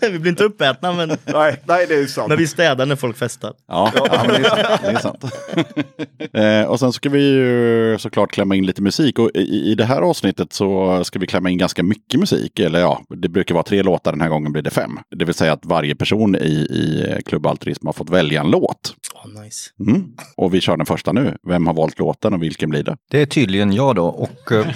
[0.12, 2.28] vi blir inte uppätna, men, Nej, nej, det är sant.
[2.28, 3.52] men vi städar när folk festar.
[3.68, 5.24] Ja, ja men det, är, det är sant.
[6.64, 9.18] eh, och sen ska vi ju såklart klämma in lite musik.
[9.18, 12.58] Och i, i det här avsnittet så ska vi klämma in ganska mycket musik.
[12.58, 14.98] Eller ja, det brukar vara tre låtar, den här gången blir det fem.
[15.10, 18.94] Det vill säga att varje person i, i Klubb Altruism har fått välja en låt.
[19.14, 19.70] Oh, nice.
[19.80, 20.02] Mm.
[20.36, 21.36] Och vi kör den första nu.
[21.48, 22.96] Vem har valt låten och vilken blir det?
[23.10, 24.06] Det är tydligen jag då.
[24.06, 24.66] Och, eh,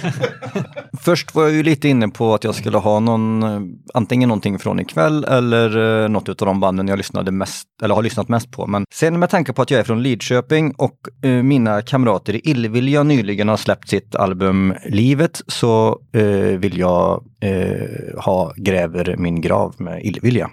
[1.01, 3.61] först var jag ju lite inne på att jag skulle ha någon, eh,
[3.93, 8.03] antingen någonting från ikväll eller eh, något av de banden jag lyssnade mest, eller har
[8.03, 8.67] lyssnat mest på.
[8.67, 12.41] Men sen med tanke på att jag är från Lidköping och eh, mina kamrater i
[12.43, 16.23] Illvilja nyligen har släppt sitt album Livet så eh,
[16.59, 20.49] vill jag eh, ha Gräver min grav med Illvilja.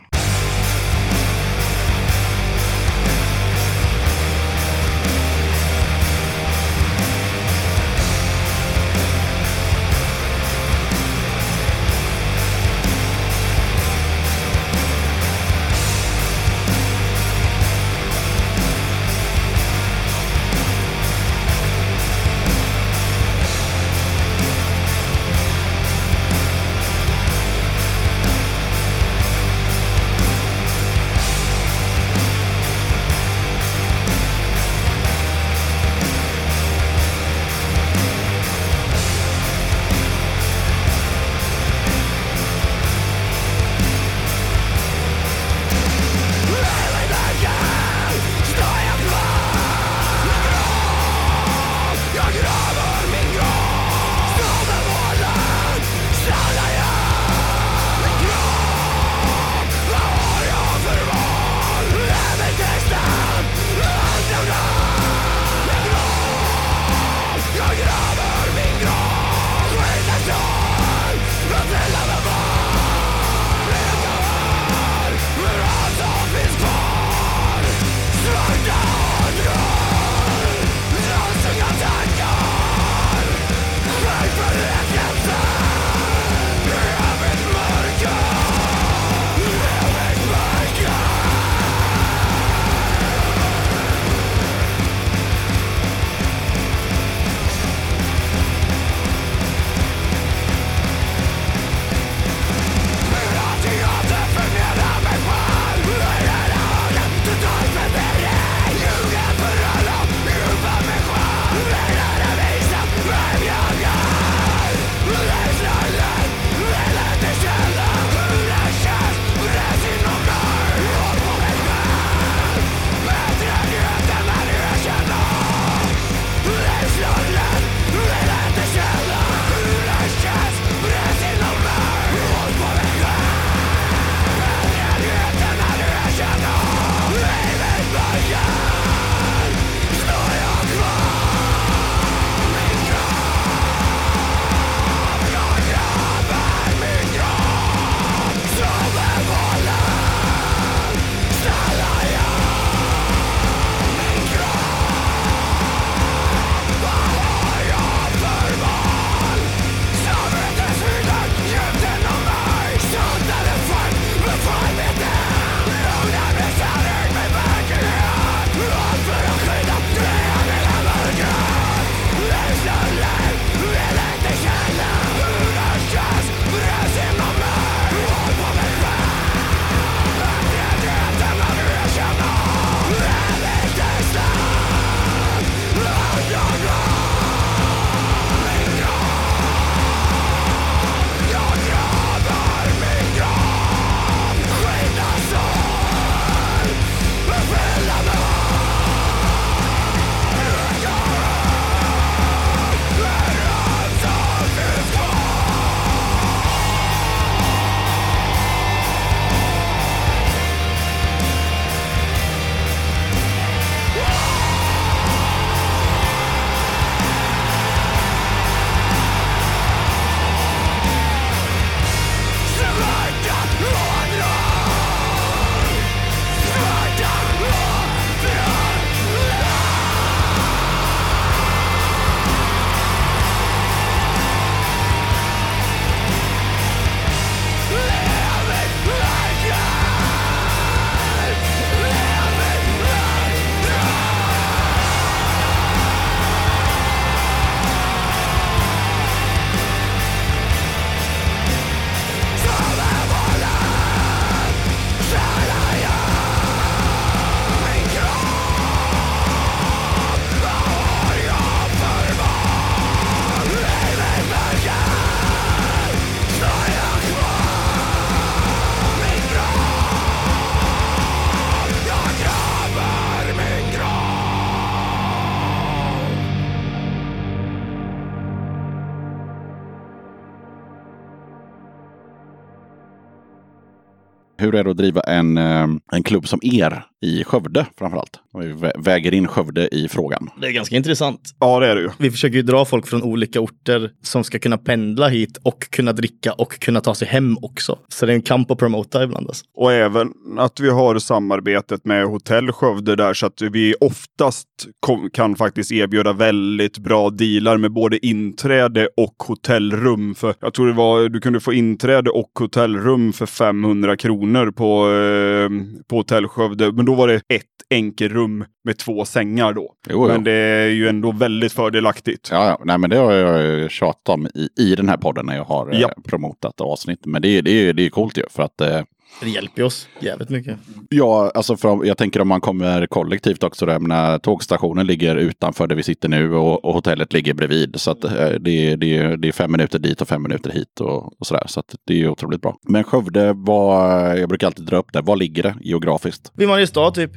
[284.46, 286.84] Hur är det att driva en, eh, en klubb som er?
[287.04, 288.20] I Skövde framförallt?
[288.32, 290.30] Om vi vä- väger in Skövde i frågan.
[290.40, 291.20] Det är ganska intressant.
[291.40, 291.90] Ja, det är det ju.
[291.98, 295.92] Vi försöker ju dra folk från olika orter som ska kunna pendla hit och kunna
[295.92, 297.78] dricka och kunna ta sig hem också.
[297.88, 299.26] Så det är en kamp att promota ibland.
[299.28, 299.44] Alltså.
[299.56, 304.48] Och även att vi har samarbetet med Hotell Skövde där så att vi oftast
[304.80, 310.14] kom, kan faktiskt erbjuda väldigt bra dealar med både inträde och hotellrum.
[310.14, 314.90] För jag tror det var, du kunde få inträde och hotellrum för 500 kronor på,
[314.92, 315.50] eh,
[315.88, 316.72] på Hotell Skövde.
[316.72, 319.62] Men då var det ett enkelrum med två sängar då.
[319.62, 320.06] Jo, jo.
[320.08, 322.28] Men det är ju ändå väldigt fördelaktigt.
[322.32, 322.60] Ja, ja.
[322.64, 325.72] Nej, men det har jag tjatat om i, i den här podden när jag har
[325.74, 325.90] eh, Ja.
[326.04, 327.06] promotat avsnitt.
[327.06, 328.22] Men det, är- det, det är coolt ju.
[328.30, 328.80] För att eh,
[329.20, 330.56] Det hjälper oss jävligt mycket.
[330.88, 333.66] Ja, alltså för, jag tänker om man kommer kollektivt också.
[333.66, 337.74] Där, menar, tågstationen ligger utanför där vi sitter nu och, och hotellet ligger bredvid.
[337.80, 340.50] Så att, eh, det, är- det, är- det är fem minuter dit och fem minuter
[340.50, 341.44] hit och, och sådär.
[341.46, 342.56] Så att det är otroligt bra.
[342.68, 345.00] Men Skövde, var, jag brukar alltid dra upp det.
[345.00, 346.32] Var ligger det geografiskt?
[346.34, 347.10] Vid Mariestad typ.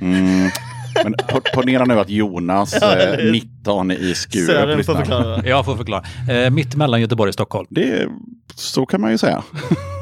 [0.00, 0.50] Mm.
[1.04, 3.32] Men po- ponera nu att Jonas, Ja, eh, hur?
[3.32, 5.46] 19 i Skurup, får förklara.
[5.46, 6.02] Jag får förklara.
[6.30, 7.66] Eh, mitt mellan Göteborg och Stockholm.
[7.70, 8.08] Det,
[8.54, 9.42] så kan man ju säga.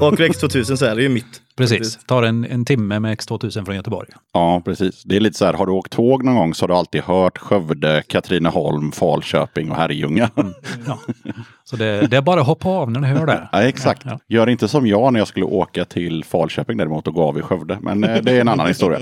[0.00, 1.40] Och vid X2000 så är det ju mitt.
[1.56, 1.98] Precis.
[2.06, 4.08] Tar en, en timme med X2000 från Göteborg.
[4.32, 5.02] Ja, precis.
[5.02, 7.02] Det är lite så här, har du åkt tåg någon gång så har du alltid
[7.02, 10.30] hört Skövde, Katrineholm, Falköping och Herrljunga.
[10.86, 10.98] Ja.
[11.64, 13.48] Så det, det är bara att hoppa av när ni hör det.
[13.52, 14.02] Ja, exakt.
[14.04, 17.38] Ja, Gör inte som jag när jag skulle åka till Falköping däremot och gå av
[17.38, 17.78] i Skövde.
[17.80, 18.98] Men eh, det är en annan historia.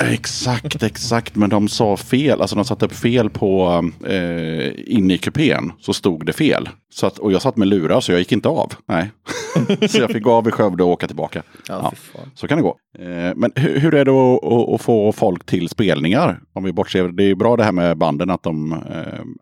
[0.00, 1.34] Exakt, exakt.
[1.36, 2.40] Men de sa fel.
[2.40, 5.72] Alltså de satte upp fel på eh, inne i kupén.
[5.80, 6.68] Så stod det fel.
[6.92, 8.72] Så att, och jag satt med lurar så jag gick inte av.
[8.88, 9.10] Nej.
[9.88, 11.42] så jag fick gå av i Skövde och åka tillbaka.
[11.68, 12.30] Ja, fan.
[12.34, 12.76] Så kan det gå.
[12.98, 16.40] Eh, men hur, hur är det att, få folk till spelningar?
[16.52, 18.78] Om vi bortser, det är ju bra det här med banden att de, eh,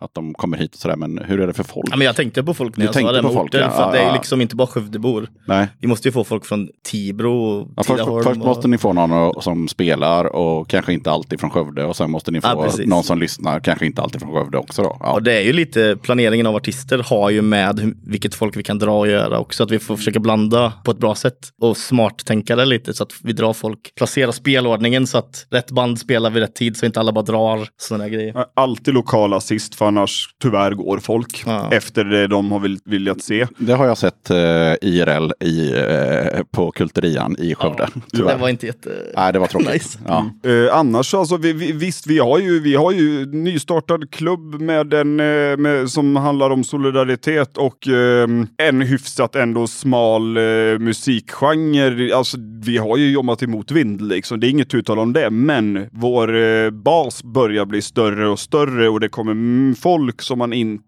[0.00, 0.96] att de kommer hit och sådär.
[0.96, 1.88] Men hur är det för folk?
[1.92, 3.60] Ja, men jag tänkte på folk när Du jag sa det på folk, orter.
[3.60, 3.70] ja.
[3.70, 4.14] För att det Ja, är ja.
[4.14, 5.28] liksom inte bara Skövdebor.
[5.44, 5.68] Nej.
[5.80, 8.36] Vi måste ju få folk från Tibro och Ja, först, först och...
[8.36, 11.84] måste ni få någon som spelar och kanske inte alltid från Skövde.
[11.84, 14.82] Och sen måste ni få Ja, någon som lyssnar, kanske inte alltid från Skövde också.
[14.82, 14.96] Då.
[15.00, 15.12] Ja.
[15.12, 18.78] Och det är ju lite, planeringen av artister har ju med vilket folk vi kan
[18.78, 19.62] dra och göra också.
[19.62, 23.02] Att vi får försöka blanda på ett bra sätt och smart tänka det lite så
[23.02, 23.92] att vi drar folk.
[23.96, 27.68] Placera spelordningen så att rätt band spelar vid rätt tid så inte alla bara drar
[27.80, 28.44] sådana grejer.
[28.56, 31.72] Alltid lokal assist för annars tyvärr går folk Ja.
[31.72, 33.46] efter det de har vill, viljat se.
[33.58, 34.36] Det har jag sett eh,
[34.82, 37.88] IRL i, eh, på Kulturian i Skövde.
[37.94, 38.38] Det tyvärr.
[38.38, 38.90] var inte jätte...
[39.16, 39.72] Nej, det var tråkigt.
[39.72, 39.98] Nice.
[40.06, 40.30] Ja.
[40.50, 44.94] Eh, annars alltså, vi, vi, visst, vi har ju, vi har ju nystartad klubb med
[44.94, 48.28] en, eh, med, som handlar om solidaritet och eh,
[48.58, 50.42] en hyfsat ändå smal eh,
[50.78, 52.16] musikgenre.
[52.16, 55.88] Alltså, vi har ju jobbat emot vind liksom, det är inget uttal om det, men
[55.92, 60.84] vår eh, bas börjar bli större och större och det kommer folk som man inte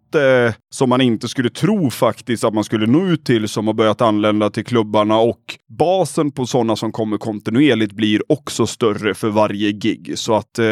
[0.71, 4.01] som man inte skulle tro faktiskt att man skulle nå ut till som har börjat
[4.01, 5.41] anlända till klubbarna och
[5.79, 10.13] basen på sådana som kommer kontinuerligt blir också större för varje gig.
[10.19, 10.65] Så att eh,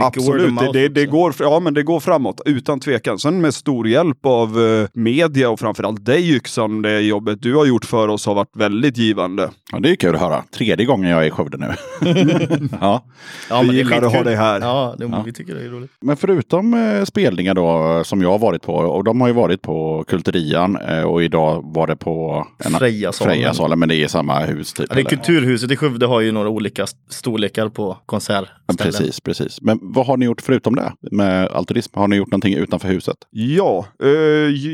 [0.00, 3.18] absolut, det, det, det, går, ja, men det går framåt utan tvekan.
[3.18, 7.66] Sen med stor hjälp av eh, media och framförallt dig Yxan, det jobbet du har
[7.66, 9.50] gjort för oss har varit väldigt givande.
[9.72, 10.44] ja, det är kul att höra.
[10.56, 11.66] Tredje gången jag är i Skövde nu.
[12.80, 13.04] ja.
[13.50, 14.60] Ja, Vi men det är gillar att ha dig här.
[14.60, 15.22] Ja, det, Ja.
[15.26, 15.90] vi tycker det är roligt.
[16.00, 19.62] Men förutom eh, spelningar då som jag har varit på och de har ju varit
[19.62, 23.34] på Kulturian eh, och idag var det på en, Frejasalen.
[23.34, 24.86] Frejasalen, men det är samma hus typ.
[24.88, 25.04] Ja, det är?
[25.04, 28.50] Kulturhuset i Skövde har ju några olika st- storlekar på konsertställen.
[28.66, 29.58] Ja, Precis, precis.
[29.62, 31.98] Men vad har ni gjort förutom det med altruism?
[31.98, 33.16] Har ni gjort någonting utanför huset?
[33.30, 34.08] Ja, eh,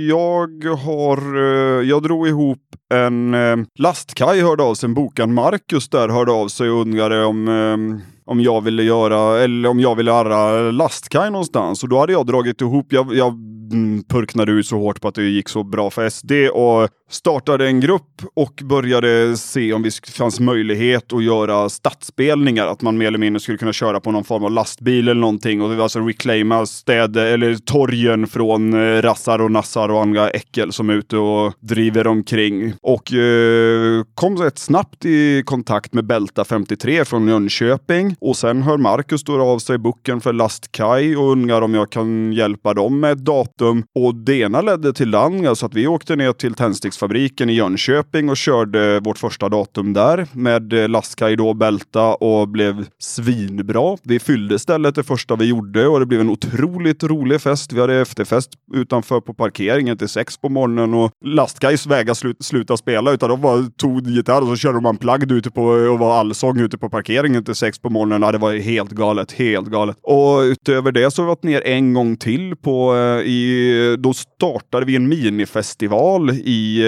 [0.09, 2.59] jag har, eh, jag drog ihop
[2.94, 7.24] en eh, lastkaj hörde av sig, en bokan Marcus där hörde av sig och undrade
[7.24, 11.82] om eh, om jag ville göra, eller om jag ville arra lastkaj någonstans.
[11.82, 13.34] Och då hade jag dragit ihop, jag, jag
[13.73, 17.66] Mm, purknade ut så hårt på att det gick så bra för SD och startade
[17.66, 22.66] en grupp och började se om det fanns möjlighet att göra stadsspelningar.
[22.66, 25.62] Att man mer eller mindre skulle kunna köra på någon form av lastbil eller någonting
[25.62, 30.90] och alltså reclaima städer eller torgen från eh, rassar och nassar och andra äckel som
[30.90, 32.74] är ute och driver omkring.
[32.82, 38.16] Och eh, kom rätt snabbt i kontakt med Belta 53 från Jönköping.
[38.20, 42.32] Och sen hör Marcus då av sig boken för Lastkaj och undrar om jag kan
[42.32, 43.84] hjälpa dem med ett datum.
[43.94, 46.54] Och det ena ledde till det andra så att vi åkte ner till
[46.97, 52.49] tändsticksfabriken i Jönköping och körde vårt första datum där med eh, Lastkaj då bälta och
[52.49, 53.97] blev svinbra.
[54.03, 57.72] Vi fyllde stället det första vi gjorde och det blev en otroligt rolig fest.
[57.72, 62.76] Vi hade efterfest utanför på parkeringen till sex på morgonen och Lastkajs vägar slut, sluta
[62.76, 66.18] spela utan de bara tog gitarr och så körde de unplugged ute på och var
[66.18, 68.22] allsång ute på parkeringen till sex på morgonen.
[68.22, 69.97] Ja, det var helt galet, helt galet.
[70.03, 74.12] Och utöver det så har vi varit ner en gång till på eh, i, då
[74.12, 76.86] startade vi en minifestival i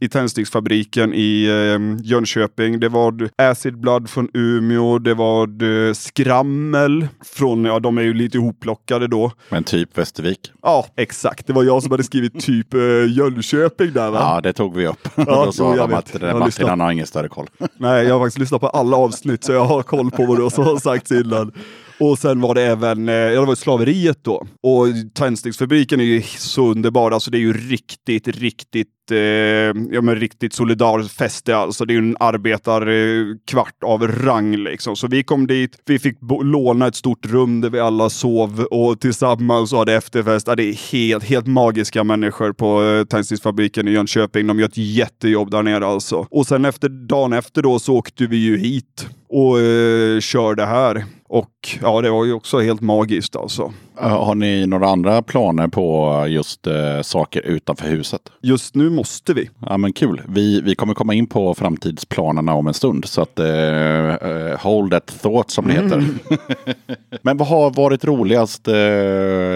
[0.00, 2.80] i tändsticksfabriken i eh, Jönköping.
[2.80, 4.98] Det var Acid Blood från Umeå.
[4.98, 9.32] Det var eh, Skrammel från, ja de är ju lite ihopplockade då.
[9.48, 10.52] Men typ Västervik.
[10.62, 11.46] Ja, exakt.
[11.46, 14.18] Det var jag som hade skrivit typ eh, Jönköping där va?
[14.20, 15.08] Ja, det tog vi upp.
[15.14, 16.68] Ja, Då sa de att Martin lyssnat.
[16.68, 17.46] han har ingen större koll.
[17.78, 20.42] Nej, jag har faktiskt lyssnat på alla avsnitt så jag har koll på vad det
[20.42, 21.52] har sagts innan.
[22.00, 24.46] Och sen var det även, eh, ja det var slaveriet då.
[24.62, 29.18] Och tändsticksfabriken är ju så underbar, alltså det är ju riktigt, riktigt eh,
[29.90, 31.84] ja, men riktigt solidarfäste alltså.
[31.84, 34.96] Det är ju en arbetarkvart eh, av rang liksom.
[34.96, 39.00] Så vi kom dit, vi fick låna ett stort rum där vi alla sov och
[39.00, 40.46] tillsammans och hade efterfest.
[40.46, 44.46] Ja, det är helt, helt magiska människor på eh, tändsticksfabriken i Jönköping.
[44.46, 46.26] De gör ett jättejobb där nere alltså.
[46.30, 51.04] Och sen efter dagen efter då så åkte vi ju hit och eh, körde här.
[51.28, 53.72] Och ja, det var ju också helt magiskt alltså.
[54.00, 58.20] Eh, Har ni några andra planer på just eh, saker utanför huset?
[58.42, 59.50] Just nu måste vi.
[59.66, 60.22] Ja men kul.
[60.28, 63.04] Vi, vi kommer komma in på framtidsplanerna om en stund.
[63.04, 66.04] Så att eh, eh, hold that thought som det heter.
[67.22, 68.74] men vad har varit roligast eh,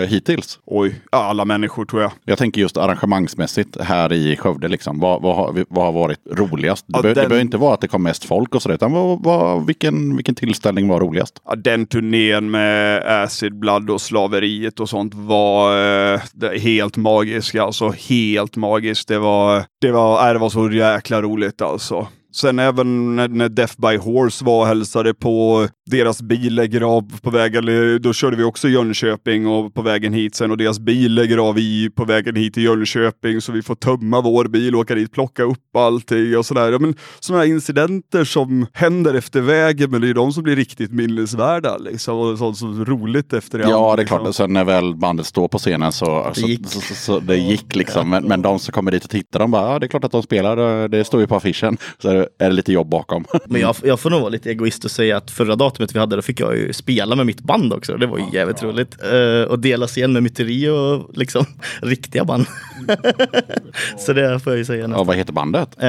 [0.09, 0.59] hittills?
[0.67, 2.13] Oj, alla människor tror jag.
[2.25, 4.69] Jag tänker just arrangemangsmässigt här i Skövde.
[4.69, 5.01] Liksom.
[5.01, 6.85] Vad, vad, har, vad har varit roligast?
[6.89, 8.75] Det, Ja, den- behöver inte vara att det kom mest folk och sådär.
[8.75, 11.43] Utan vad, vad, vilken, vilken tillställning var roligast?
[11.47, 14.01] Ja, den turnén med Acid Blood och
[14.31, 15.77] slaveriet och sånt var
[16.13, 16.21] eh,
[16.61, 17.55] helt magisk.
[17.55, 19.09] Alltså helt magiskt.
[19.09, 22.09] Det var, det var, äh, det var så jäkla roligt alltså.
[22.33, 27.31] Sen även när Death by Horse var och hälsade på deras bil lägger av på
[27.31, 31.15] vägen, eller då körde vi också Jönköping och på vägen hit sen och deras bil
[31.15, 34.95] lägger av i, på vägen hit till Jönköping så vi får tömma vår bil, åka
[34.95, 36.73] dit, plocka upp allting och sådär.
[36.73, 40.93] Ja, men sådana incidenter som händer efter vägen, men det är de som blir riktigt
[40.93, 43.69] minnesvärda liksom och sånt som är roligt efter det.
[43.69, 44.19] Ja, det är liksom.
[44.19, 44.35] klart.
[44.35, 46.69] Sen när väl bandet står på scenen så, så, gick.
[46.69, 48.11] så, så, så det gick liksom.
[48.11, 50.13] Men, men de som kommer dit och tittar, de bara, ja det är klart att
[50.13, 50.89] de spelar.
[50.89, 51.79] Det står ju på affischen.
[51.99, 53.25] Så är det, det lite jobb bakom.
[53.47, 56.17] Men jag, jag får nog vara lite egoist och säga att förra datumet vi hade
[56.17, 57.97] då fick jag ju spela med mitt band också.
[57.97, 58.97] Det var ju jävligt roligt.
[59.13, 61.45] Uh, och dela scen med myteri och liksom
[61.83, 62.47] riktiga band.
[63.99, 65.07] Så det får jag ju säga Ja, nästan.
[65.07, 65.69] vad heter bandet?
[65.83, 65.87] Uh,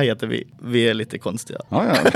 [0.00, 0.44] heter vi.
[0.62, 1.58] Vi är lite konstiga.
[1.70, 2.10] Ja, ja.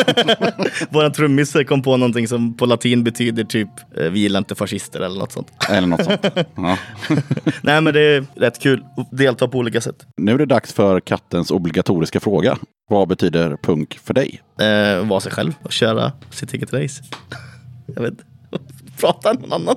[0.90, 3.68] Våra trummis kom på någonting som på latin betyder typ
[3.98, 5.48] uh, vi gillar inte fascister eller något sånt.
[5.70, 6.26] Eller något sånt.
[6.56, 6.78] Ja.
[7.62, 10.06] Nej men det är rätt kul att delta på olika sätt.
[10.16, 12.58] Nu är det dags för kattens obligatoriska fråga.
[12.90, 14.42] Vad betyder punk för dig?
[14.60, 17.02] Eh, vara sig själv och köra sitt eget race.
[17.94, 18.24] Jag vet inte.
[19.00, 19.76] Prata någon annan.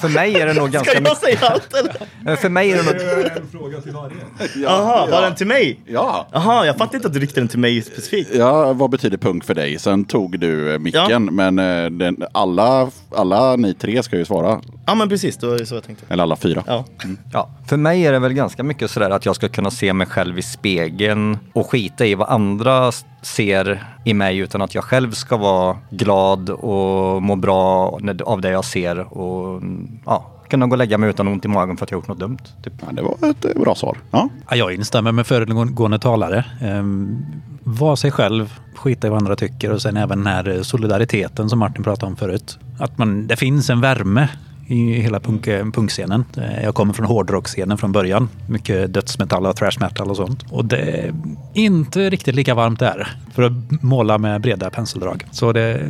[0.00, 2.32] För mig är det nog ganska Ska jag säga allt eller?
[2.32, 3.26] eh, För mig är det nog...
[3.36, 4.16] En fråga till varje.
[4.62, 5.80] Jaha, var den till mig?
[5.86, 6.26] Ja.
[6.32, 8.30] Jaha, jag fattar inte att du riktade den till mig specifikt.
[8.34, 9.78] Ja, vad betyder punk för dig?
[9.78, 11.18] Sen tog du eh, micken, Ja.
[11.18, 14.60] men eh, den, alla, alla ni tre ska ju svara.
[14.86, 16.04] Ja men precis, det var så jag tänkte.
[16.08, 16.62] Eller alla fyra.
[16.66, 16.84] Ja.
[17.32, 20.06] Ja, för mig är det väl ganska mycket sådär att jag ska kunna se mig
[20.06, 25.12] själv i spegeln och skita i vad andra ser i mig utan att jag själv
[25.12, 29.69] ska vara glad och må bra av det jag ser och mm,
[30.06, 32.08] ja, kunna gå och lägga mig utan ont i magen för att jag har gjort
[32.08, 32.38] något dumt.
[32.62, 32.72] Typ.
[32.86, 33.98] Ja, det var ett eh, bra svar.
[34.10, 34.28] Ja.
[34.50, 36.44] Ja, jag instämmer med föregående talare.
[36.62, 37.26] Um,
[37.64, 41.48] var sig själv, skita i vad andra tycker och sen även den här eh, solidariteten
[41.48, 42.58] som Martin pratade om förut.
[42.78, 44.28] Att man, det finns en värme
[44.70, 45.44] i hela punk,
[45.74, 46.24] punkscenen.
[46.36, 48.28] Eh, jag kommer från hårdrockscenen från början.
[48.48, 50.44] Mycket dödsmetall och thrash metal och sånt.
[50.50, 51.14] Och det är
[51.54, 53.52] inte riktigt lika varmt där för att
[53.82, 55.26] måla med breda penseldrag.
[55.30, 55.88] Så det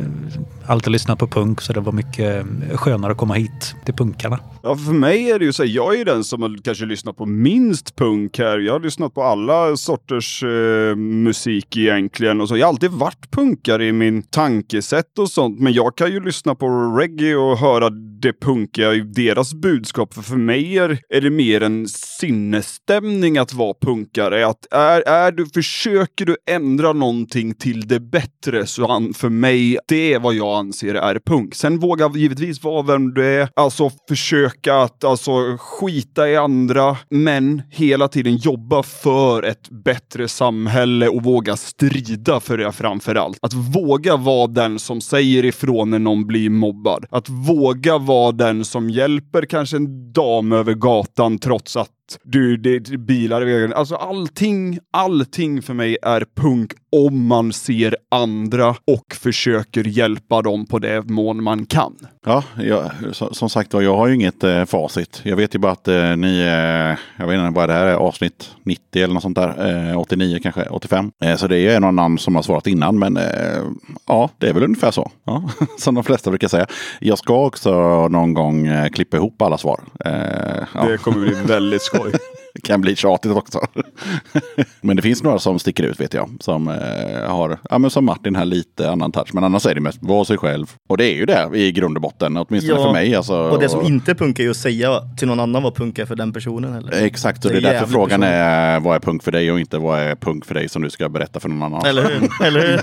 [0.65, 4.39] alltid lyssnat på punk så det var mycket skönare att komma hit till punkarna.
[4.63, 6.85] Ja, för mig är det ju så här, jag är ju den som har kanske
[6.85, 8.59] lyssnat på minst punk här.
[8.59, 12.57] Jag har lyssnat på alla sorters eh, musik egentligen och så.
[12.57, 16.55] Jag har alltid varit punkare i min tankesätt och sånt, men jag kan ju lyssna
[16.55, 16.67] på
[16.99, 17.89] reggae och höra
[18.21, 20.13] det punkiga i deras budskap.
[20.13, 24.47] För för mig är, är det mer en sinnesstämning att vara punkare.
[24.47, 29.77] Att är, är du, försöker du ändra någonting till det bättre så an, för mig,
[29.87, 31.55] det är vad jag anser är punk.
[31.55, 33.91] Sen våga givetvis vara vem du är, alltså
[34.51, 41.23] försöka att alltså skita i andra, men hela tiden jobba för ett bättre samhälle och
[41.23, 43.37] våga strida för det framför allt.
[43.41, 47.05] Att våga vara den som säger ifrån när någon blir mobbad.
[47.09, 51.89] Att våga vara den som hjälper kanske en dam över gatan trots att
[52.23, 53.73] du, det är bilar i vägen.
[53.73, 60.65] Alltså allting, allting för mig är punk om man ser andra och försöker hjälpa dem
[60.65, 61.95] på det mån man kan.
[62.25, 62.91] Ja, jag,
[63.31, 65.21] som sagt jag har ju inget eh, facit.
[65.23, 67.93] Jag vet ju bara att eh, ni, eh, jag vet inte vad det här är,
[67.93, 69.89] avsnitt 90 eller något sånt där.
[69.91, 71.11] Eh, 89 kanske, 85.
[71.23, 73.63] Eh, så det är någon annan som har svarat innan, men eh,
[74.07, 75.11] ja, det är väl ungefär så.
[75.23, 76.65] Ja, som de flesta brukar säga.
[76.99, 77.71] Jag ska också
[78.07, 79.79] någon gång eh, klippa ihop alla svar.
[80.73, 80.85] Ja.
[80.87, 82.00] Det kommer bli väldigt skoj.
[82.01, 82.11] boy.
[82.63, 83.59] kan bli tjatigt också.
[84.81, 86.29] men det finns några som sticker ut vet jag.
[86.39, 86.75] Som eh,
[87.31, 89.29] har, ja men som Martin här, lite annan touch.
[89.33, 90.65] Men annars är det mest vara sig själv.
[90.89, 93.15] Och det är ju det i grund och botten, åtminstone för mig.
[93.15, 95.99] Alltså, och det som inte punk är ju att säga till någon annan vad punk
[95.99, 96.73] är för den personen.
[96.75, 96.91] Eller?
[97.05, 98.29] Exakt, och det är, Det är därför frågan personligt.
[98.33, 100.89] är vad är punk för dig och inte vad är punk för dig som du
[100.89, 101.85] ska berätta för någon annan.
[101.85, 102.29] Eller hur?
[102.47, 102.81] Eller hur?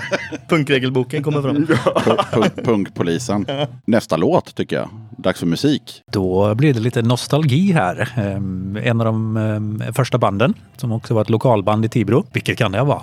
[0.48, 1.56] Punkregelboken kommer fram.
[1.66, 3.46] Pu- punk, punkpolisen.
[3.84, 4.88] Nästa låt tycker jag.
[5.18, 6.02] Dags för musik.
[6.12, 8.08] Då blir det lite nostalgi här.
[8.16, 12.24] Ehm, En av de ehm, första banden som också var ett lokalband i Tibro.
[12.32, 13.02] Vilket kan det vara?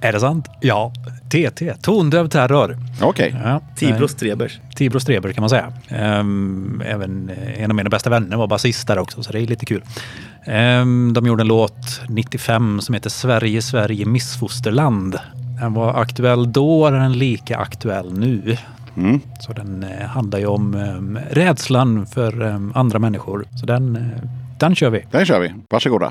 [0.00, 0.48] Är det sant?
[0.60, 0.92] Ja.
[1.28, 2.78] TT, Tondöv Terror.
[3.02, 3.36] Okej.
[3.44, 4.60] Ja, Tibro Strebers.
[4.76, 5.72] Tibro Streber kan man säga.
[5.88, 9.46] Ehm, även eh, en av mina bästa vänner var basist där också, så det är
[9.46, 9.82] lite kul.
[10.44, 15.18] Ehm, de gjorde en låt 95 som heter Sverige, Sverige, missfosterland.
[15.60, 18.56] Den var aktuell då och den är lika aktuell nu.
[18.96, 19.20] Mm.
[19.40, 23.44] Så den eh, handlar ju om eh, rädslan för eh, andra människor.
[23.60, 24.28] Så den, eh,
[24.64, 25.04] den kör vi.
[25.10, 25.54] Den kör vi.
[25.70, 26.10] Varsågoda.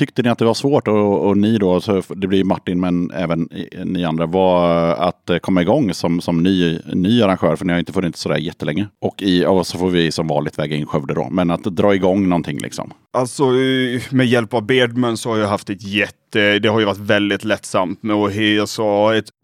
[0.00, 3.10] Tyckte ni att det var svårt och, och ni då, så det blir Martin men
[3.10, 3.48] även
[3.84, 7.56] ni andra, var att eh, komma igång som, som ny, ny arrangör?
[7.56, 8.86] För ni har inte funnits sådär jättelänge.
[9.00, 11.28] Och, i, och så får vi som vanligt väga in Skövde då.
[11.30, 12.92] Men att dra igång någonting liksom.
[13.12, 13.44] Alltså
[14.10, 17.44] med hjälp av Beardman så har jag haft ett jätte, det har ju varit väldigt
[17.44, 18.82] lättsamt med att, alltså,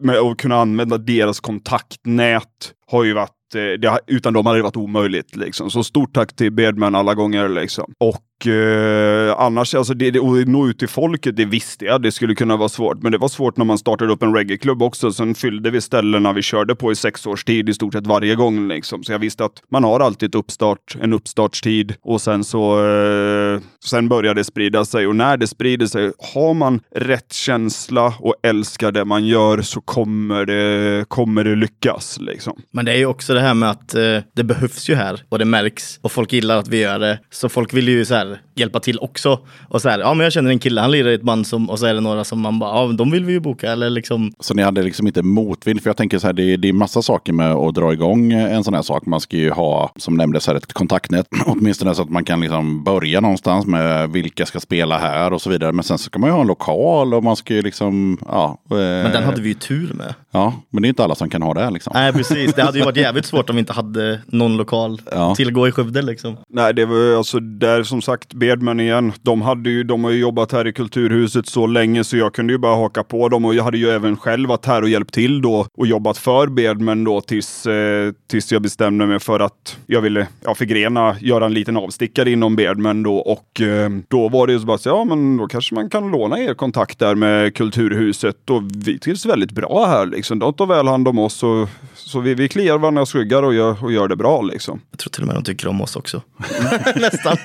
[0.03, 2.73] med att kunna använda deras kontaktnät.
[2.91, 5.71] Har ju varit, eh, det har, utan dem hade det varit omöjligt liksom.
[5.71, 7.93] Så stort tack till Bedman alla gånger liksom.
[7.99, 12.11] Och eh, annars, alltså det, det, att nå ut till folket, det visste jag, det
[12.11, 13.01] skulle kunna vara svårt.
[13.01, 15.11] Men det var svårt när man startade upp en reggaeklubb också.
[15.11, 18.35] Sen fyllde vi ställena vi körde på i sex års tid i stort sett varje
[18.35, 19.03] gång liksom.
[19.03, 23.61] Så jag visste att man har alltid ett uppstart, en uppstartstid och sen så eh,
[23.85, 28.35] sen börjar det sprida sig och när det sprider sig, har man rätt känsla och
[28.43, 32.61] älskar det man gör så kommer det, kommer det lyckas liksom.
[32.71, 35.39] Men det är ju också det här med att eh, det behövs ju här och
[35.39, 37.19] det märks och folk gillar att vi gör det.
[37.29, 39.39] Så folk vill ju så här här hjälpa till också.
[39.69, 41.69] Och så här, ja men jag känner en kille, han lirar i ett band som,
[41.69, 43.89] och så är det några som man bara, ja de vill vi ju boka eller
[43.89, 44.31] liksom.
[44.39, 45.81] Så ni hade liksom inte motvind?
[45.83, 48.31] För jag tänker så här, det är, det är massa saker med att dra igång
[48.31, 49.05] en sån här sak.
[49.05, 51.27] Man ska ju ha, som nämndes här, ett kontaktnät.
[51.45, 55.49] Åtminstone så att man kan liksom börja någonstans med vilka ska spela här och så
[55.49, 55.71] vidare.
[55.71, 58.57] Men sen så ska man ju ha en lokal och man ska ju liksom, ja.
[58.71, 60.13] eh, Men den hade vi ju tur med.
[60.31, 61.91] Ja, men det är inte alla som kan ha det liksom.
[61.95, 65.35] Nej precis, det hade ju varit jävligt svårt om vi inte hade någon lokal Ja.
[65.35, 66.37] tillgå i Skövde liksom.
[66.49, 69.13] Nej, det var alltså där som sagt sagt, Beardman igen.
[69.21, 72.53] De, hade ju, de har ju jobbat här i Kulturhuset så länge så jag kunde
[72.53, 75.13] ju bara haka på dem och jag hade ju även själv varit här och hjälpt
[75.13, 79.77] till då och jobbat för Beardman då tills, eh, tills jag bestämde mig för att
[79.87, 84.47] jag ville ja, förgrena, göra en liten avstickare inom Beardman då och eh, då var
[84.47, 87.15] det ju så bara så, ja men då kanske man kan låna er kontakt där
[87.15, 90.39] med Kulturhuset och vi trivs väldigt bra här liksom.
[90.39, 93.83] De tar väl hand om oss och så vi, vi kliar varandras ryggar och gör,
[93.83, 94.81] och gör det bra liksom.
[94.91, 96.21] Jag tror till och med de tycker om oss också.
[96.95, 97.37] Nästan.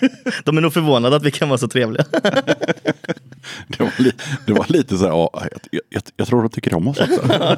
[0.44, 2.04] De är nog förvånade att vi kan vara så trevliga.
[3.68, 4.12] Det var, li,
[4.46, 5.30] det var lite så här, ja,
[5.70, 7.22] jag, jag, jag tror de tycker om oss också.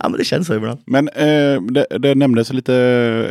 [0.00, 0.80] Ja, men det känns så ibland.
[0.84, 2.72] Men eh, det, det nämndes lite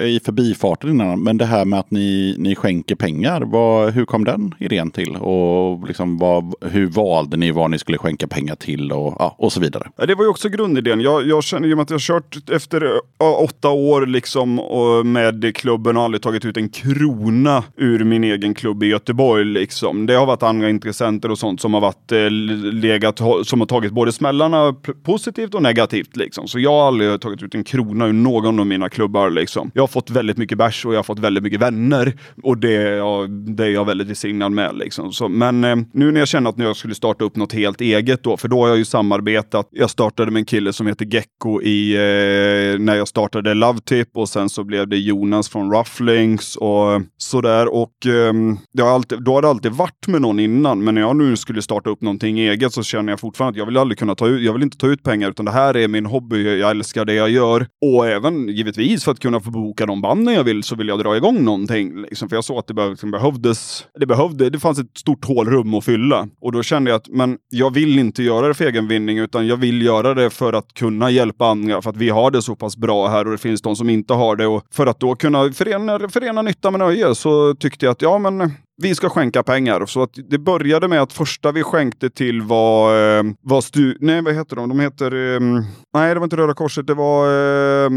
[0.01, 4.25] i förbifarten innan, men det här med att ni, ni skänker pengar, vad, hur kom
[4.25, 5.15] den idén till?
[5.15, 9.53] Och liksom vad, hur valde ni vad ni skulle skänka pengar till och, ja, och
[9.53, 9.87] så vidare?
[10.07, 11.01] Det var ju också grundidén.
[11.01, 16.03] Jag, jag känner ju att jag kört efter åtta år liksom och med klubben och
[16.03, 19.45] aldrig tagit ut en krona ur min egen klubb i Göteborg.
[19.45, 20.05] Liksom.
[20.05, 22.29] Det har varit andra intressenter och sånt som har varit eh,
[22.73, 26.15] legat, som har tagit både smällarna positivt och negativt.
[26.15, 26.47] Liksom.
[26.47, 29.29] Så jag har aldrig tagit ut en krona ur någon av mina klubbar.
[29.29, 29.71] Liksom.
[29.73, 32.13] Jag har fått väldigt mycket bärs och jag har fått väldigt mycket vänner
[32.43, 34.77] och det, ja, det är jag väldigt välsignad med.
[34.77, 35.13] Liksom.
[35.13, 38.23] Så, men eh, nu när jag känner att jag skulle starta upp något helt eget
[38.23, 39.67] då, för då har jag ju samarbetat.
[39.71, 44.17] Jag startade med en kille som heter Gecko i, eh, när jag startade Love Tip
[44.17, 47.73] och sen så blev det Jonas från Rufflings och sådär.
[47.73, 51.01] Och ehm, det har alltid, då har det alltid varit med någon innan, men när
[51.01, 53.97] jag nu skulle starta upp någonting eget så känner jag fortfarande att jag vill aldrig
[53.99, 56.59] kunna ta ut, jag vill inte ta ut pengar utan det här är min hobby,
[56.59, 57.67] jag älskar det jag gör.
[57.81, 60.99] Och även givetvis för att kunna få boka de banden jag vill så vill jag
[60.99, 62.01] dra igång någonting.
[62.01, 65.73] Liksom, för jag såg att det liksom, behövdes, det behövde, det fanns ett stort hålrum
[65.73, 66.27] att fylla.
[66.41, 69.47] Och då kände jag att men jag vill inte göra det för egen vinning utan
[69.47, 71.81] jag vill göra det för att kunna hjälpa andra.
[71.81, 74.13] För att vi har det så pass bra här och det finns de som inte
[74.13, 74.47] har det.
[74.47, 78.17] Och för att då kunna förena, förena nytta med nöje så tyckte jag att ja
[78.17, 78.51] men
[78.81, 79.85] vi ska skänka pengar.
[79.85, 83.97] Så att det började med att första vi skänkte till var, eh, var stu...
[83.99, 84.69] Nej, vad heter de?
[84.69, 85.35] De heter...
[85.35, 85.39] Eh,
[85.93, 86.87] nej, det var inte Röda Korset.
[86.87, 87.89] Det var eh,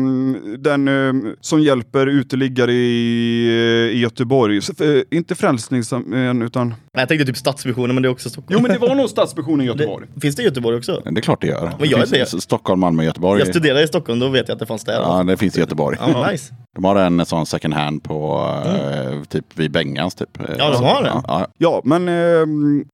[0.58, 4.62] den eh, som hjälper uteliggare i, eh, i Göteborg.
[4.62, 6.74] Så, eh, inte Frälsningsarmén, utan...
[6.92, 8.58] Jag tänkte typ Stadsmissionen, men det är också Stockholm.
[8.58, 10.06] Jo, men det var nog Stadsmissionen i Göteborg.
[10.14, 11.02] Det, finns det i Göteborg också?
[11.04, 11.72] Det är klart det gör.
[11.78, 13.40] Men jag det är finns Stockholm, Malmö, Göteborg.
[13.40, 14.92] Jag studerade i Stockholm, då vet jag att det fanns där.
[14.92, 15.98] Ja, det finns i Göteborg.
[16.00, 16.54] Ja, nice.
[16.74, 20.38] De har en sån second hand på eh, typ vid Bengans typ.
[20.58, 21.08] Ja, det?
[21.08, 21.46] Ja, ja.
[21.58, 22.46] Ja, men eh,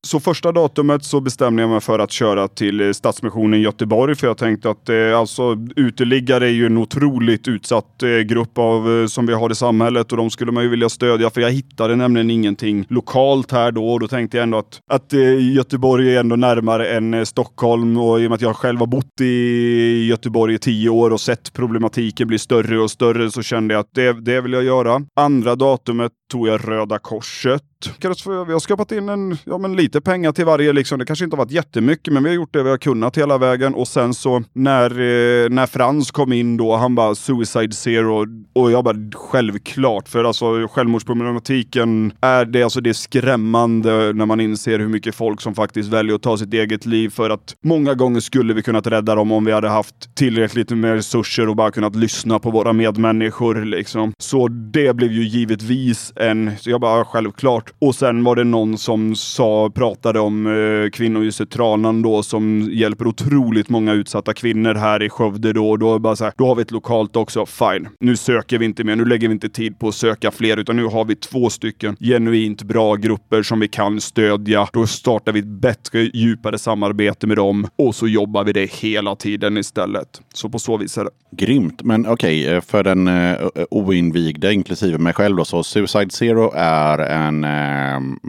[0.07, 4.27] så första datumet så bestämde jag mig för att köra till eh, Stadsmissionen Göteborg för
[4.27, 9.07] jag tänkte att eh, alltså uteliggare är ju en otroligt utsatt eh, grupp av, eh,
[9.07, 11.97] som vi har i samhället och de skulle man ju vilja stödja för jag hittade
[11.97, 16.21] nämligen ingenting lokalt här då och då tänkte jag ändå att, att eh, Göteborg är
[16.21, 20.55] ändå närmare än Stockholm och i och med att jag själv har bott i Göteborg
[20.55, 24.13] i tio år och sett problematiken bli större och större så kände jag att det,
[24.13, 25.03] det vill jag göra.
[25.17, 27.63] Andra datumet tog jag Röda Korset.
[27.99, 30.73] Kanske- Vi har skapat in en, ja, men lite pengar till varje.
[30.73, 30.99] Liksom.
[30.99, 33.39] Det kanske inte har varit jättemycket, men vi har gjort det vi har kunnat hela
[33.39, 33.75] vägen.
[33.75, 38.27] Och sen så när, eh, när Frans kom in då, han bara Suicide Zero.
[38.55, 44.41] Och jag bara självklart, för alltså självmordsproblematiken är det, alltså, det är skrämmande när man
[44.41, 47.09] inser hur mycket folk som faktiskt väljer att ta sitt eget liv.
[47.11, 50.95] För att många gånger skulle vi kunnat rädda dem om vi hade haft tillräckligt med
[50.95, 53.65] resurser och bara kunnat lyssna på våra medmänniskor.
[53.65, 54.13] Liksom.
[54.19, 57.68] Så det blev ju givetvis en, så jag bara självklart.
[57.79, 63.07] Och sen var det någon som sa, pratade om eh, kvinnohuset Tranan då som hjälper
[63.07, 65.71] otroligt många utsatta kvinnor här i Skövde då.
[65.71, 67.47] Och då bara så här, då har vi ett lokalt också.
[67.47, 68.97] Fine, nu söker vi inte mer.
[68.97, 71.97] Nu lägger vi inte tid på att söka fler, utan nu har vi två stycken
[72.01, 74.69] genuint bra grupper som vi kan stödja.
[74.73, 79.17] Då startar vi ett bättre, djupare samarbete med dem och så jobbar vi det hela
[79.17, 80.21] tiden istället.
[80.35, 81.11] Så på så vis är det.
[81.31, 83.37] Grymt, men okej, okay, för den eh,
[83.71, 87.51] oinvigde, inklusive mig själv då, så Suicide Zero är en, eh,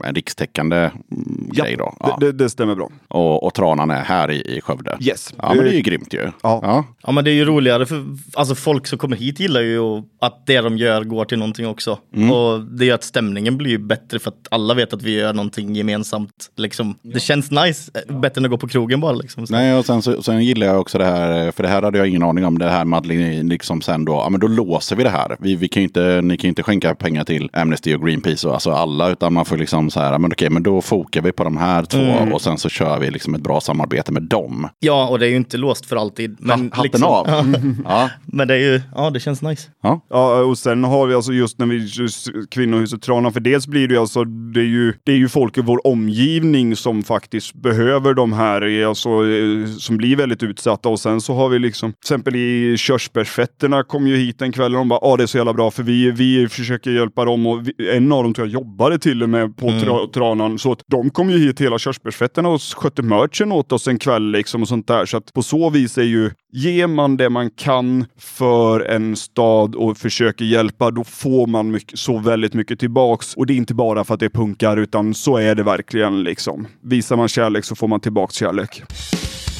[0.04, 1.96] en rikstäckande mm, grej då.
[2.00, 2.18] Ja.
[2.20, 2.90] Det, det, stämmer bra.
[3.08, 4.98] Och, och Tranan är här i, i Skövde.
[5.02, 5.34] Yes.
[5.38, 6.32] Ja, men det är ju grymt ju.
[6.44, 6.60] Ja.
[6.64, 6.86] ja.
[7.04, 10.46] Ja men det är ju roligare för alltså, folk som kommer hit gillar ju att
[10.46, 11.92] det de gör går till någonting också.
[12.32, 15.34] Och det gör att stämningen blir ju bättre för att alla vet att vi gör
[15.34, 16.52] någonting gemensamt.
[16.56, 16.96] Liksom.
[17.02, 19.12] Det känns nice, eh, bättre än att gå på krogen bara.
[19.12, 19.48] Liksom.
[19.48, 19.54] Så.
[19.54, 22.08] Nej, och sen, så, sen gillar jag också det här, för det här hade jag
[22.08, 25.04] ingen aning om, det här med att liksom sen då, ja men då låser vi
[25.04, 25.36] det här.
[25.40, 28.48] Vi, vi kan ju inte, ni kan ju inte skänka pengar till Amnesty och Greenpeace
[28.48, 31.32] och alltså alla, utan man får liksom så här, men okej, men då fokar vi
[31.32, 34.68] på de här två och sen så kör vi liksom ett bra samarbete med dem.
[34.80, 36.36] Ja, och det är ju inte låst för alltid.
[36.40, 37.28] Men, Ha- hatten liksom, av.
[37.28, 37.44] Ja,
[37.86, 39.70] Ja, men det är ju, ja det känns nice.
[39.84, 40.02] ja.
[40.10, 43.88] Ja, och sen har vi alltså just när vi just kvinnohuset Trana, för dels blir
[43.88, 47.54] det ju alltså, det är ju, det är ju folk i vår omgivning som faktiskt
[47.54, 50.90] behöver de här, alltså, eh, som blir väldigt utsatta.
[50.90, 54.74] Och sen så har vi liksom, till exempel i körsbärsfetterna kom ju hit en kväll
[54.76, 57.26] och de bara, ja ah, det är så jävla bra för vi, vi försöker hjälpa
[57.26, 60.08] dem och vi, en av dem tror jag jobbade till till och med på tra
[60.14, 60.60] Tranan.
[60.60, 64.32] Så att de kom ju hit hela körsbärsfetterna och skötte merchen åt oss en kväll
[64.32, 65.06] liksom och sånt där.
[65.06, 69.76] Så att på så vis är ju, ger man det man kan för en stad
[69.76, 73.36] och försöker hjälpa, då får man mycket, så väldigt mycket tillbaks.
[73.36, 76.24] Och det är inte bara för att det är punkar, utan så är det verkligen
[76.24, 76.68] liksom.
[76.84, 78.84] Visar man kärlek så får man tillbaks kärlek.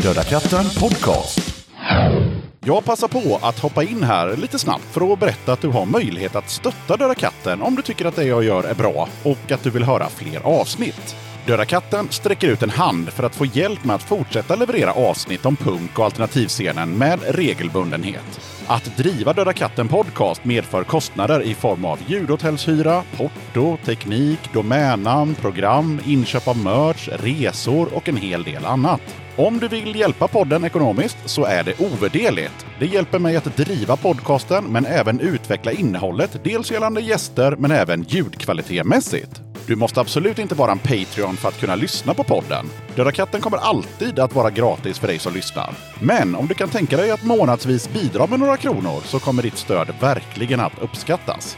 [0.04, 1.66] Döda katten podcast.
[2.66, 5.86] Jag passar på att hoppa in här lite snabbt för att berätta att du har
[5.86, 9.52] möjlighet att stötta Döda katten om du tycker att det jag gör är bra och
[9.52, 11.16] att du vill höra fler avsnitt.
[11.46, 15.46] Döda katten sträcker ut en hand för att få hjälp med att fortsätta leverera avsnitt
[15.46, 18.40] om punk och alternativscenen med regelbundenhet.
[18.68, 26.00] Att driva Döda katten podcast medför kostnader i form av ljudhotellshyra, porto, teknik, domännamn, program,
[26.06, 29.02] inköp av merch, resor och en hel del annat.
[29.40, 32.66] Om du vill hjälpa podden ekonomiskt så är det ovärderligt.
[32.80, 38.04] Det hjälper mig att driva podcasten men även utveckla innehållet, dels gällande gäster men även
[38.04, 39.42] ljudkvalitetmässigt.
[39.68, 42.66] Du måste absolut inte vara en Patreon för att kunna lyssna på podden.
[42.96, 45.74] Döda katten kommer alltid att vara gratis för dig som lyssnar.
[46.00, 49.58] Men om du kan tänka dig att månadsvis bidra med några kronor så kommer ditt
[49.58, 51.58] stöd verkligen att uppskattas.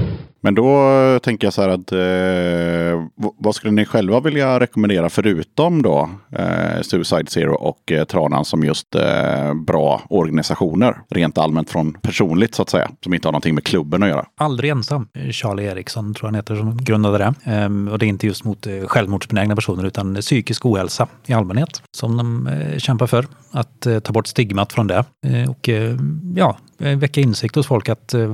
[0.43, 5.81] Men då tänker jag så här att eh, vad skulle ni själva vilja rekommendera förutom
[5.81, 10.97] då eh, Suicide Zero och eh, Tranan som just eh, bra organisationer?
[11.09, 12.91] Rent allmänt från personligt så att säga.
[13.03, 14.25] Som inte har någonting med klubben att göra.
[14.37, 15.07] Aldrig ensam.
[15.13, 17.33] Eh, Charlie Eriksson tror jag han heter som grundade det.
[17.43, 21.81] Ehm, och det är inte just mot eh, självmordsbenägna personer utan psykisk ohälsa i allmänhet
[21.91, 23.25] som de eh, kämpar för.
[23.51, 25.05] Att eh, ta bort stigmat från det.
[25.25, 25.97] Eh, och eh,
[26.35, 28.27] ja, Eh, väcka insikt hos folk att eh,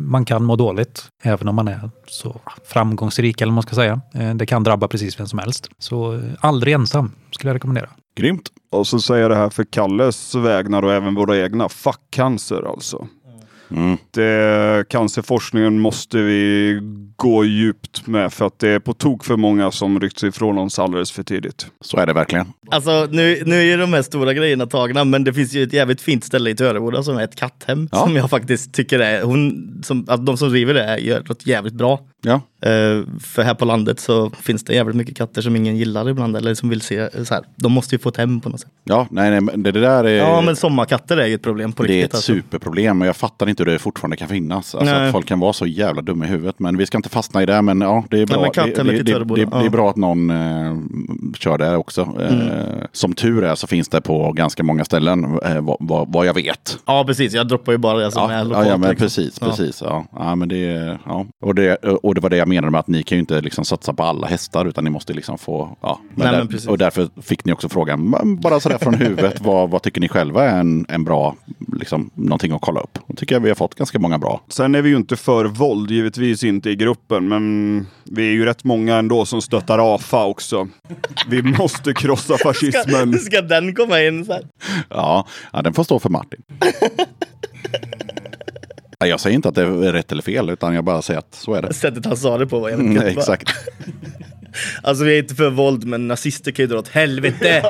[0.00, 4.00] man kan må dåligt även om man är så framgångsrik eller vad man ska säga.
[4.14, 5.68] Eh, det kan drabba precis vem som helst.
[5.78, 7.88] Så aldrig ensam skulle jag rekommendera.
[8.16, 8.48] Grymt!
[8.72, 11.68] Och så säger jag det här för Kalles vägnar och även våra egna.
[11.68, 13.06] Fuck cancer alltså.
[13.76, 13.96] Mm.
[14.10, 16.78] Det, cancerforskningen måste vi
[17.16, 20.78] gå djupt med för att det är på tok för många som ryckts ifrån oss
[20.78, 21.66] alldeles för tidigt.
[21.80, 22.46] Så är det verkligen.
[22.70, 25.72] Alltså nu, nu är ju de här stora grejerna tagna, men det finns ju ett
[25.72, 27.88] jävligt fint ställe i Töreboda som är ett katthem.
[27.92, 27.98] Ja.
[27.98, 31.74] Som jag faktiskt tycker är, hon, som, att de som driver det gör något jävligt
[31.74, 32.00] bra.
[32.24, 36.08] Ja, Eh, för här på landet så finns det jävligt mycket katter som ingen gillar
[36.08, 37.44] ibland eller som vill se så här.
[37.56, 38.70] De måste ju få ett hem på något sätt.
[38.84, 40.16] ja nej, nej, men det, det där är...
[40.16, 42.10] Ja men sommarkatter är ju ett problem på det är riktigt.
[42.10, 42.32] ett alltså.
[42.32, 44.74] superproblem och jag fattar inte hur det fortfarande kan finnas.
[44.74, 45.06] Alltså Nej.
[45.06, 46.58] att folk kan vara så jävla dumma i huvudet.
[46.58, 47.62] Men vi ska inte fastna i det.
[47.62, 48.52] Men ja, det är bra.
[48.56, 49.64] men det, det, det, det, ja.
[49.64, 50.76] är bra att någon eh,
[51.38, 52.02] kör det också.
[52.20, 52.40] Mm.
[52.40, 56.26] Eh, som tur är så finns det på ganska många ställen eh, vad, vad, vad
[56.26, 56.78] jag vet.
[56.86, 58.68] Ja precis, jag droppar ju bara det som Ja, är ja, lokalt.
[58.68, 59.04] ja, men liksom.
[59.04, 59.38] precis.
[59.40, 59.46] Ja.
[59.46, 60.06] precis ja.
[60.12, 61.26] Ja, men det, ja.
[61.40, 63.64] Och, det, och det var det jag menade med att ni kan ju inte liksom
[63.64, 65.76] satsa på alla hästar utan ni måste liksom få...
[65.80, 66.00] Ja.
[66.14, 69.82] Men Nej, där, och därför fick ni också frågan, bara sådär från huvudet, vad, vad
[69.82, 71.36] tycker ni själva är en, en bra,
[71.78, 72.98] liksom, någonting att kolla upp?
[73.06, 74.40] Och tycker jag vi har fått ganska många bra.
[74.48, 78.44] Sen är vi ju inte för våld, givetvis inte i gruppen, men vi är ju
[78.44, 80.68] rätt många ändå som stöttar AFA också.
[81.28, 83.12] Vi måste krossa fascismen.
[83.12, 84.42] Ska, ska den komma in så här?
[84.90, 86.42] Ja, ja den får stå för Martin.
[89.04, 91.34] Ja, Jag säger inte att det är rätt eller fel, utan jag bara säger att
[91.34, 91.74] så är det.
[91.74, 93.50] Sättet han sa det på var jävligt Mm, exakt.
[94.82, 97.64] Alltså vi är inte för våld men nazister kan ju dra åt helvete.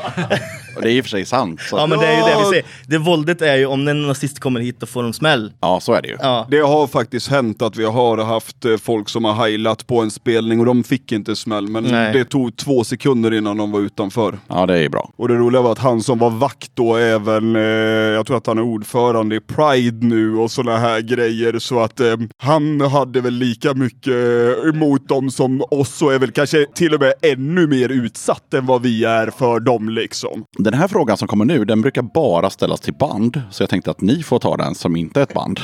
[0.76, 1.60] Och det är i och för sig sant.
[1.60, 2.64] Så, ja men det är ju det vi ser.
[2.86, 5.52] Det våldet är ju om en nazist kommer hit och får de smäll.
[5.60, 6.16] ja, så är det ju.
[6.20, 6.46] Ja.
[6.50, 10.10] Det har faktiskt hänt att vi har haft eh, folk som har heilat på en
[10.10, 12.12] spelning och de fick inte smäll, men Nej.
[12.12, 14.38] det tog två sekunder innan de var utanför.
[14.48, 15.10] Ja, det är ju bra.
[15.16, 18.46] Och det roliga var att han som var vakt då även, eh, jag tror att
[18.46, 21.58] han är ordförande i Pride nu och sådana här grejer.
[21.58, 26.18] Så att eh, han hade väl lika mycket eh, emot dem som oss och är
[26.18, 30.44] väl kanske till och med ännu mer utsatt än vad vi är för dem liksom.
[30.58, 33.42] Den här frågan som kommer nu, den brukar bara ställas till band.
[33.50, 35.60] Så jag tänkte att ni får ta den som inte är ett band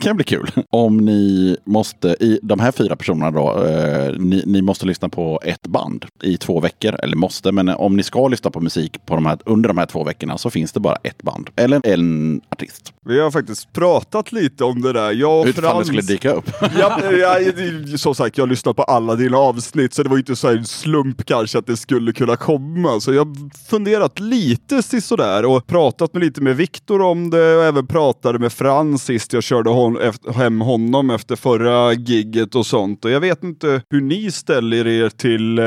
[0.00, 0.50] kan bli kul.
[0.70, 5.40] Om ni måste, i de här fyra personerna då, eh, ni, ni måste lyssna på
[5.44, 6.94] ett band i två veckor.
[7.02, 9.86] Eller måste, men om ni ska lyssna på musik på de här, under de här
[9.86, 11.50] två veckorna så finns det bara ett band.
[11.56, 12.92] Eller en artist.
[13.04, 15.12] Vi har faktiskt pratat lite om det där.
[15.12, 15.86] Jag och Utifall det Frans...
[15.86, 16.50] skulle dyka upp.
[16.78, 20.16] Ja, ja, det- som sagt, jag har lyssnat på alla dina avsnitt, så det var
[20.16, 23.00] ju inte så en slump kanske att det skulle kunna komma.
[23.00, 23.34] Så jag har
[23.70, 28.52] funderat lite sådär och pratat med lite med Viktor om det och även pratade med
[28.52, 33.04] Frans sist jag körde honom hon, efter, hem honom efter förra gigget och sånt.
[33.04, 35.64] Och jag vet inte hur ni ställer er till eh,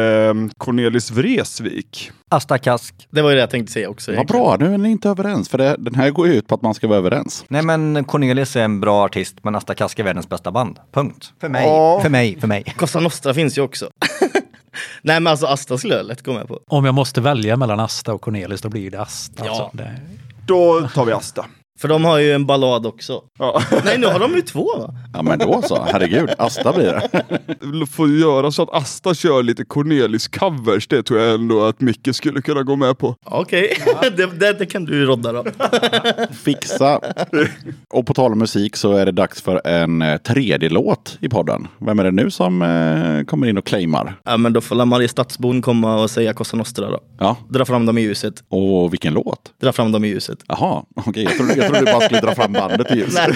[0.57, 2.11] Cornelis Vreeswijk.
[2.29, 3.07] Asta Kask.
[3.09, 4.15] Det var ju det jag tänkte säga också.
[4.15, 5.49] Vad bra, nu är ni inte överens.
[5.49, 7.45] För det, den här går ju ut på att man ska vara överens.
[7.47, 10.79] Nej men Cornelis är en bra artist men Asta Kask är världens bästa band.
[10.93, 11.33] Punkt.
[11.41, 11.65] För mig.
[11.65, 11.99] Ja.
[12.01, 12.39] För mig.
[12.39, 12.63] För mig.
[12.77, 13.89] Cosa Nostra finns ju också.
[15.01, 16.59] Nej men alltså Asta skulle jag lätt gå med på.
[16.67, 19.45] Om jag måste välja mellan Asta och Cornelis, då blir det Asta.
[19.45, 19.51] Ja.
[19.51, 19.77] Alltså.
[19.77, 19.95] Det,
[20.47, 21.45] Då tar vi Asta.
[21.81, 23.21] För de har ju en ballad också.
[23.39, 23.61] Ja.
[23.85, 24.95] Nej nu har de ju två va?
[25.13, 27.85] Ja men då så, herregud, Asta blir det.
[27.91, 30.87] Får göra så att Asta kör lite Cornelis covers.
[30.87, 33.15] Det tror jag ändå att Micke skulle kunna gå med på.
[33.25, 33.77] Okej,
[34.17, 35.43] det, det, det kan du rodda då.
[36.43, 36.99] Fixa.
[37.93, 41.29] Och på tal om musik så är det dags för en eh, tredje låt i
[41.29, 41.67] podden.
[41.79, 44.19] Vem är det nu som eh, kommer in och claimar?
[44.25, 46.99] Ja men då får la Marie Stadsbon komma och säga Cosa Nostra då.
[47.19, 48.33] Ja, Dra fram dem i ljuset.
[48.49, 49.51] och vilken låt?
[49.61, 50.39] Dra fram dem i ljuset.
[50.47, 51.23] Jaha, okej.
[51.23, 53.13] Jag trodde, jag trodde du bara skulle dra fram bandet i ljus.
[53.13, 53.31] Nej.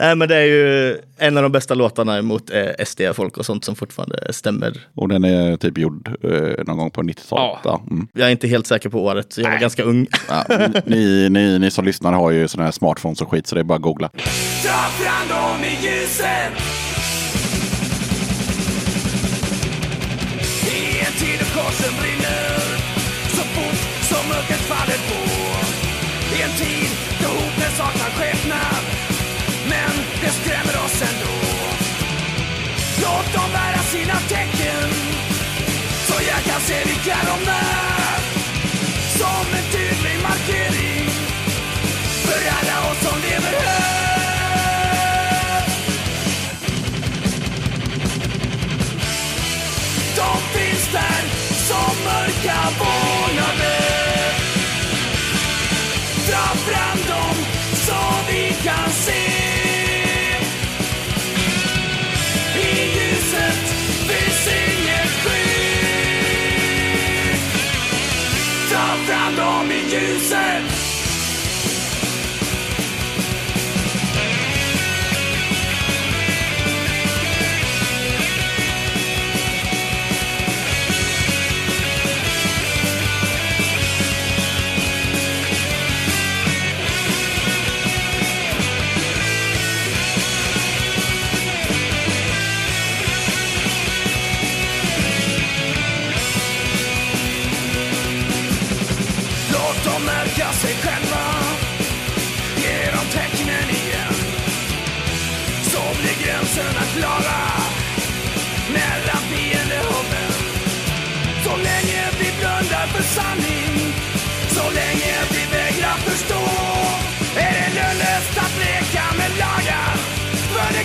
[0.00, 3.64] Nej men det är ju en av de bästa låtarna mot eh, SD-folk och sånt
[3.64, 4.86] som fortfarande stämmer.
[4.94, 7.60] Och den är typ gjord eh, någon gång på 90-talet.
[7.64, 7.82] Ja.
[7.90, 8.08] Mm.
[8.12, 10.06] Jag är inte helt säker på året, så jag var ganska ung.
[10.28, 10.44] Ja,
[10.84, 13.64] ni, ni, ni som lyssnar har ju sådana här smartphones och skit så det är
[13.64, 14.10] bara att googla.
[14.64, 16.89] Dra fram dem i ljuset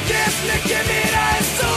[0.08, 1.76] krävs mycket mera än så.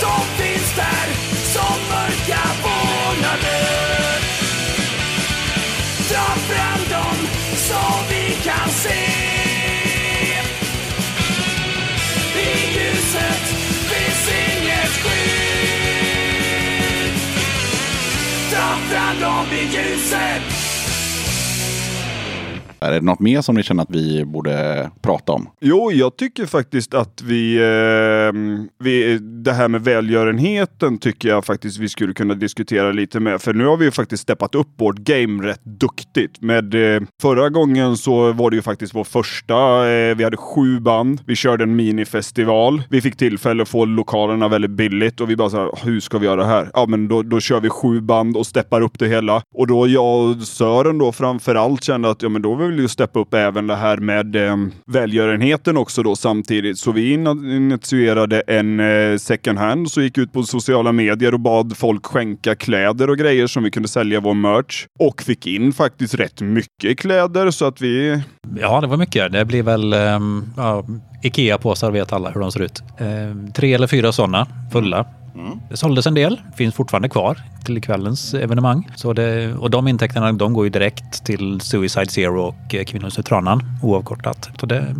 [0.00, 1.08] De finns där
[1.52, 4.20] som mörka månader.
[6.10, 7.16] Dra fram dem
[7.56, 9.04] så vi kan se.
[12.36, 13.44] I ljuset
[13.90, 16.24] finns inget skydd.
[18.50, 20.53] Dra fram dem i ljuset.
[22.84, 25.48] Är det något mer som ni känner att vi borde prata om?
[25.60, 28.32] Jo, jag tycker faktiskt att vi, eh,
[28.84, 29.18] vi...
[29.44, 33.38] Det här med välgörenheten tycker jag faktiskt vi skulle kunna diskutera lite mer.
[33.38, 36.40] För nu har vi ju faktiskt steppat upp vårt game rätt duktigt.
[36.40, 39.88] Med, eh, förra gången så var det ju faktiskt vår första.
[39.90, 41.20] Eh, vi hade sju band.
[41.26, 42.82] Vi körde en minifestival.
[42.90, 46.18] Vi fick tillfälle att få lokalerna väldigt billigt och vi bara så här, hur ska
[46.18, 46.70] vi göra det här?
[46.74, 49.42] Ja, men då, då kör vi sju band och steppar upp det hela.
[49.54, 52.82] Och då jag och Sören då framför allt kände att ja, men då vill vi
[52.82, 54.56] ju steppa upp även det här med eh,
[54.86, 56.78] välgörenheten också då samtidigt.
[56.78, 61.40] Så vi in- initierade en eh, second hand så gick ut på sociala medier och
[61.40, 64.86] bad folk skänka kläder och grejer som vi kunde sälja vår merch.
[64.98, 68.22] Och fick in faktiskt rätt mycket kläder så att vi
[68.60, 69.32] Ja, det var mycket.
[69.32, 70.84] Det blir väl um, ja,
[71.22, 72.82] Ikea-påsar vet alla hur de ser ut.
[72.98, 75.06] Eh, tre eller fyra sådana fulla.
[75.70, 78.90] Det såldes en del, finns fortfarande kvar till kvällens evenemang.
[78.96, 83.14] Så det, och de intäkterna de går ju direkt till Suicide Zero och eh, Kvinnors
[83.14, 84.50] Tranan oavkortat.
[84.60, 84.94] Så det,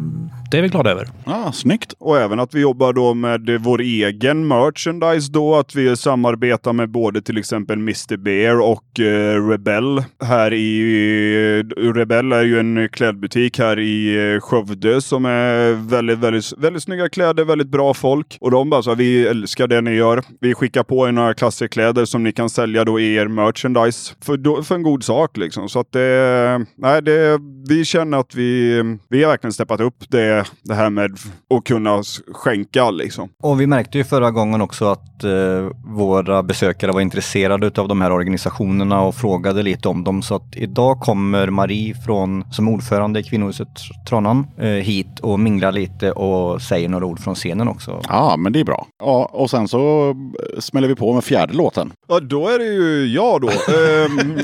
[0.51, 1.09] det är vi glada över.
[1.25, 1.95] Ah, snyggt.
[1.99, 5.55] Och även att vi jobbar då med vår egen merchandise då.
[5.55, 8.17] Att vi samarbetar med både till exempel Mr.
[8.17, 11.63] Bear och eh, Rebell Här i...
[11.77, 17.09] Rebell är ju en klädbutik här i eh, Skövde som är väldigt, väldigt, väldigt snygga
[17.09, 18.39] kläder, väldigt bra folk.
[18.41, 20.23] Och de bara så här, vi älskar det ni gör.
[20.41, 24.63] Vi skickar på er några klassikläder som ni kan sälja då er merchandise för, då,
[24.63, 25.69] för en god sak liksom.
[25.69, 27.39] Så att det, nej, det,
[27.69, 31.11] vi känner att vi, vi har verkligen steppat upp det, det här med
[31.55, 32.03] att kunna
[32.33, 33.29] skänka liksom.
[33.43, 38.01] Och vi märkte ju förra gången också att eh, våra besökare var intresserade av de
[38.01, 40.23] här organisationerna och frågade lite om dem.
[40.23, 43.69] Så att idag kommer Marie från, som ordförande i kvinnohuset
[44.09, 48.01] Tronan eh, hit och minglar lite och säger några ord från scenen också.
[48.09, 48.87] Ja, men det är bra.
[48.99, 50.15] Ja, och sen så
[50.59, 51.93] smäller vi på med fjärde låten.
[52.09, 53.49] Ja, då är det ju jag då.
[53.69, 54.39] Ehm,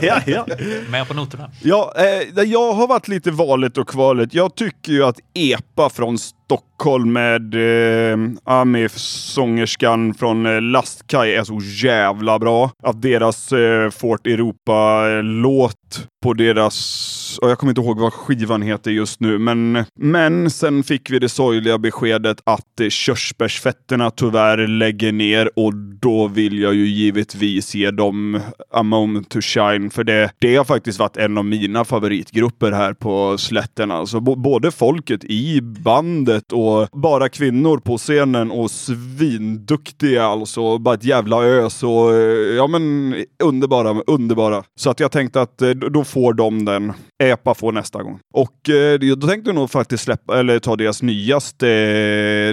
[0.00, 0.46] ja, ja.
[0.88, 1.50] Med på noterna.
[1.62, 4.34] Ja, eh, jag har varit lite valet och kvalet.
[4.34, 6.18] Jag tycker ju att EPA från
[6.50, 12.70] Stockholm med eh, Ami-sångerskan från eh, Lastkaj är så jävla bra.
[12.82, 18.90] Att deras eh, Fort Europa-låt på deras, och jag kommer inte ihåg vad skivan heter
[18.90, 25.12] just nu, men, men sen fick vi det sorgliga beskedet att eh, körsbärsfetterna tyvärr lägger
[25.12, 30.30] ner och då vill jag ju givetvis ge dem A Moment to Shine, för det,
[30.38, 33.90] det har faktiskt varit en av mina favoritgrupper här på slätten.
[33.90, 40.78] Alltså, både folket i bandet och bara kvinnor på scenen och svinduktiga alltså.
[40.78, 44.64] Bara ett jävla ös och eh, ja men underbara, underbara.
[44.76, 46.92] Så att jag tänkte att eh, då får de den.
[47.22, 48.18] EPA får nästa gång.
[48.34, 51.66] Och eh, då tänkte jag nog faktiskt släppa, eller ta deras nyaste,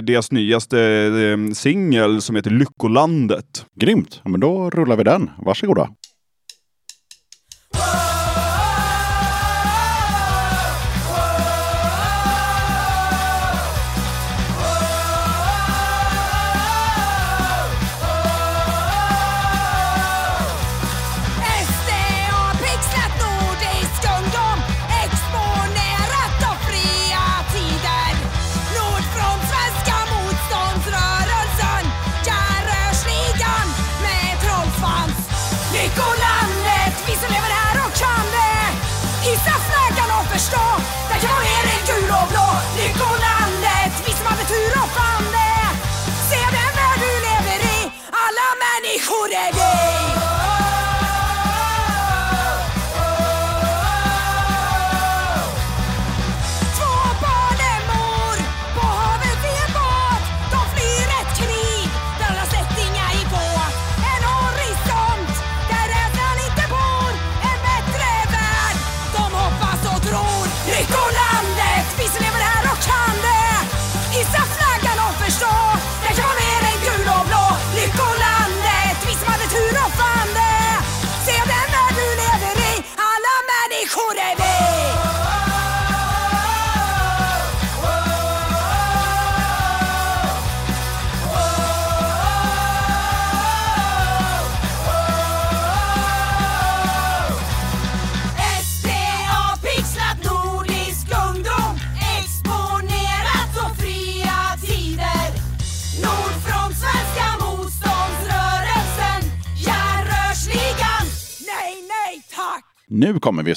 [0.00, 0.78] deras nyaste
[1.54, 3.66] singel som heter Lyckolandet.
[3.80, 4.20] Grymt!
[4.24, 5.30] Ja, men då rullar vi den.
[5.38, 5.88] Varsågoda.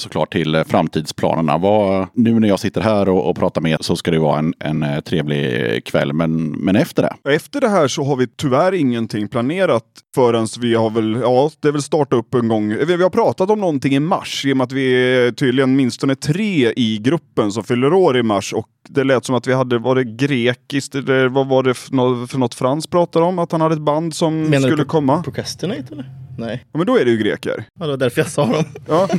[0.02, 1.58] Såklart till eh, framtidsplanerna.
[1.58, 4.38] Vad, nu när jag sitter här och, och pratar med er så ska det vara
[4.38, 6.12] en, en eh, trevlig kväll.
[6.12, 7.34] Men, men efter det?
[7.34, 9.84] Efter det här så har vi tyvärr ingenting planerat
[10.14, 12.68] förrän vi har väl, ja, det är väl starta upp en gång.
[12.68, 15.76] Vi, vi har pratat om någonting i mars i och med att vi är tydligen
[15.76, 19.52] minstone tre i gruppen som fyller år i mars och det lät som att vi
[19.54, 23.38] hade, var det grekiskt eller vad var det för något, för något Frans pratade om?
[23.38, 25.22] Att han hade ett band som Menar du skulle pro- komma?
[25.22, 26.21] Procrastinate eller?
[26.38, 27.64] Nej, Ja, men då är det ju greker.
[27.80, 28.64] ja, det var därför jag sa dem.
[28.88, 29.08] Ja.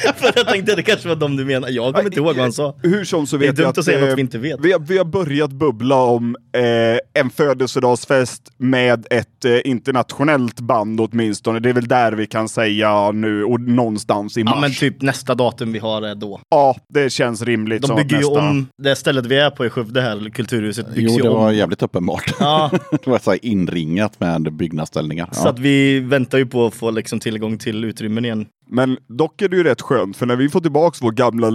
[0.16, 1.68] För jag tänkte det kanske var de du menar.
[1.68, 2.74] Jag kommer inte ihåg vad han sa.
[2.82, 4.60] Hur som så Det är vet dumt jag att säga eh, något vi inte vet.
[4.60, 11.00] Vi har, vi har börjat bubbla om eh, en födelsedagsfest med ett eh, internationellt band
[11.00, 11.60] åtminstone.
[11.60, 14.52] Det är väl där vi kan säga nu och någonstans i mars.
[14.54, 16.40] Ja men typ nästa datum vi har är då.
[16.50, 17.82] Ja, det känns rimligt.
[17.82, 18.48] De bygger ju nästa.
[18.48, 21.36] om det stället vi är på i Skövde här, Kulturhuset, byggs Jo, det om.
[21.40, 22.34] var jävligt uppenbart.
[22.40, 25.28] Ja, det var så inringat med byggnadsställningar.
[25.32, 28.46] så att vi väntar ju på att få liksom tillgång till utrymmen igen.
[28.72, 31.50] Men dock är det ju rätt skönt, för när vi får tillbaka vår gamla,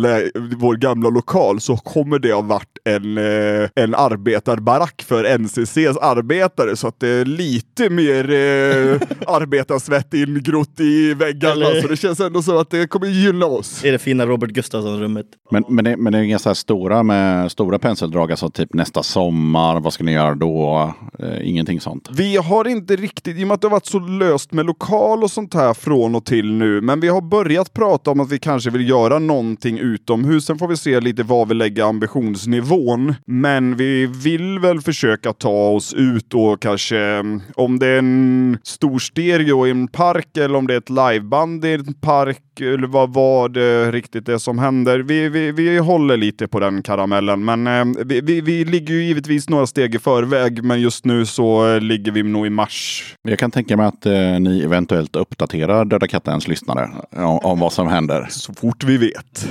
[0.57, 6.75] vår gamla lokal så kommer det ha varit en, eh, en arbetarbarack för NCCs arbetare.
[6.75, 11.65] Så att det är lite mer eh, arbetarsvett ingrott i väggarna.
[11.65, 13.85] Eller- Så det känns ändå som att det kommer gynna oss.
[13.85, 15.25] I det fina Robert Gustafsson-rummet.
[15.51, 18.73] Men, men, det, men det är inga så här stora med stora penseldrag, alltså typ
[18.73, 20.93] nästa sommar, vad ska ni göra då?
[21.19, 22.09] Eh, ingenting sånt.
[22.11, 25.23] Vi har inte riktigt, i och med att det har varit så löst med lokal
[25.23, 28.39] och sånt här från och till nu, men vi har börjat prata om att vi
[28.39, 30.45] kanske vill göra någonting utomhus.
[30.45, 33.15] Sen får vi se lite var vi lägger ambitionsnivån.
[33.27, 38.57] Men vi vill väl försöka ta oss ut och kanske, mm, om det är en
[38.63, 42.87] stor stereo i en park eller om det är ett liveband i en park eller
[42.87, 44.99] vad, vad eh, det riktigt är som händer.
[44.99, 49.03] Vi, vi, vi håller lite på den karamellen, men eh, vi, vi, vi ligger ju
[49.03, 53.03] givetvis några steg i förväg, men just nu så eh, ligger vi nog i mars.
[53.23, 57.73] Jag kan tänka mig att eh, ni eventuellt uppdaterar Döda kattens lyssnare om, om vad
[57.73, 58.27] som händer.
[58.29, 59.47] Så fort vi vet.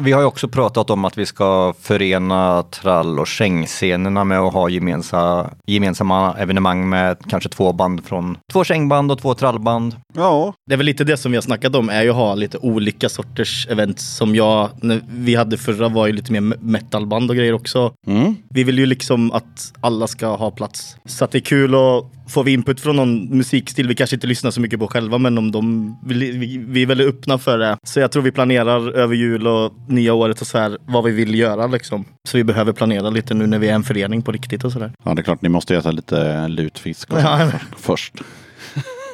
[0.00, 4.52] Vi har ju också pratat om att vi ska förena trall och skängscenerna med att
[4.52, 9.96] ha gemensamma, gemensamma evenemang med kanske två band från två skängband och två trallband.
[10.14, 12.34] Ja, Det är väl lite det som vi har snackat om, är ju att ha
[12.34, 17.30] lite olika sorters event som jag, när vi hade förra var ju lite mer metalband
[17.30, 17.92] och grejer också.
[18.06, 18.36] Mm.
[18.50, 20.96] Vi vill ju liksom att alla ska ha plats.
[21.04, 24.50] Så att det är kul att få input från någon musikstil vi kanske inte lyssnar
[24.50, 27.76] så mycket på själva, men om de, vi, vi, vi är väldigt öppna för det.
[27.86, 31.10] Så jag tror vi planerar över jul och nya året och så här vad vi
[31.10, 32.04] vill göra liksom.
[32.28, 34.92] Så vi behöver planera lite nu när vi är en förening på riktigt och sådär.
[35.04, 37.50] Ja, det är klart, ni måste äta lite lutfisk och Ja.
[37.76, 38.14] först.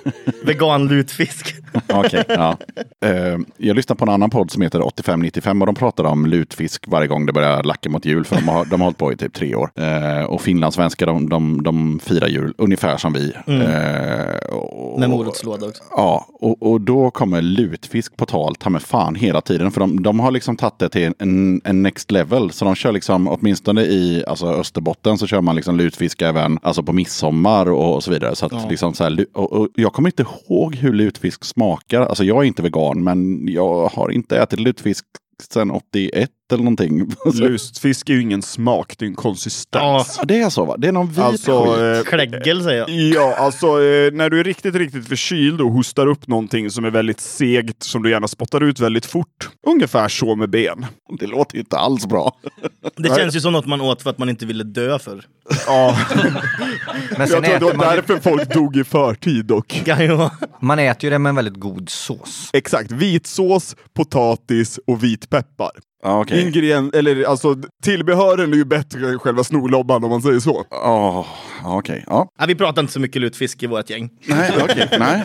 [0.44, 1.54] Vegan lutfisk.
[1.88, 2.56] Okej, ja.
[3.04, 6.84] Eh, jag lyssnar på en annan podd som heter 8595 och de pratar om lutfisk
[6.88, 8.24] varje gång det börjar lacka mot jul.
[8.24, 9.70] För de har, de har hållit på i typ tre år.
[9.74, 13.32] Eh, och finlandssvenskar de, de, de firar jul ungefär som vi.
[13.46, 15.82] Eh, och, Med morotslåda också.
[15.90, 19.70] Ja, och, och då kommer lutfisk på tal, ta med fan hela tiden.
[19.70, 22.50] För de, de har liksom tagit det till en, en next level.
[22.50, 26.82] Så de kör liksom, åtminstone i alltså Österbotten så kör man liksom lutfisk även alltså
[26.82, 28.34] på midsommar och, och så vidare.
[28.36, 28.66] Så att Ja.
[28.70, 32.00] liksom så här, och, och jag kommer inte ihåg hur lutfisk smakar.
[32.00, 35.04] Alltså jag är inte vegan, men jag har inte ätit lutfisk
[35.42, 37.10] sedan 81 eller någonting.
[37.24, 40.14] Så- lustfisk är ju ingen smak, det är en konsistens.
[40.18, 40.76] Ja, det är så va?
[40.78, 42.06] Det är någon vit Alltså, skit.
[42.06, 42.90] eh, Kläggel säger jag.
[42.90, 46.90] Ja, alltså eh, när du är riktigt, riktigt förkyld och hostar upp någonting som är
[46.90, 49.48] väldigt segt, som du gärna spottar ut väldigt fort.
[49.66, 50.86] Ungefär så med ben.
[51.18, 52.36] Det låter ju inte alls bra.
[52.96, 55.24] Det känns ju som något man åt för att man inte ville dö för.
[55.66, 55.96] Ja,
[57.18, 59.82] Men sen jag tror det var därför folk dog i förtid dock.
[60.00, 60.30] Ju vara.
[60.60, 62.50] man äter ju det med en väldigt god sås.
[62.52, 65.70] Exakt, vitsås, potatis och vitpeppar.
[66.04, 66.42] Ja, Okej.
[66.42, 70.64] Ingrediens, eller alltså tillbehören är ju bättre än själva snorlobban om man säger så.
[70.70, 71.26] Åh,
[71.64, 72.28] Okej, ja.
[72.38, 74.10] Ja, vi pratar inte så mycket lutfisk i vårt gäng.
[74.28, 74.88] Nej, okej.
[74.98, 75.22] nej,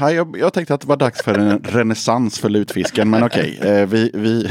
[0.00, 0.14] nej.
[0.14, 3.58] jag, jag tänkte att det var dags för en renässans för lutfisken, men okej.
[3.62, 4.48] Eh, vi, vi,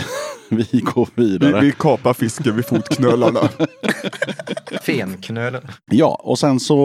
[0.50, 1.62] vi går Vi, vidare.
[1.62, 3.40] vi kapar fisken vid fotknölarna.
[4.82, 5.62] Fenknölen.
[5.92, 6.78] Ja, och sen så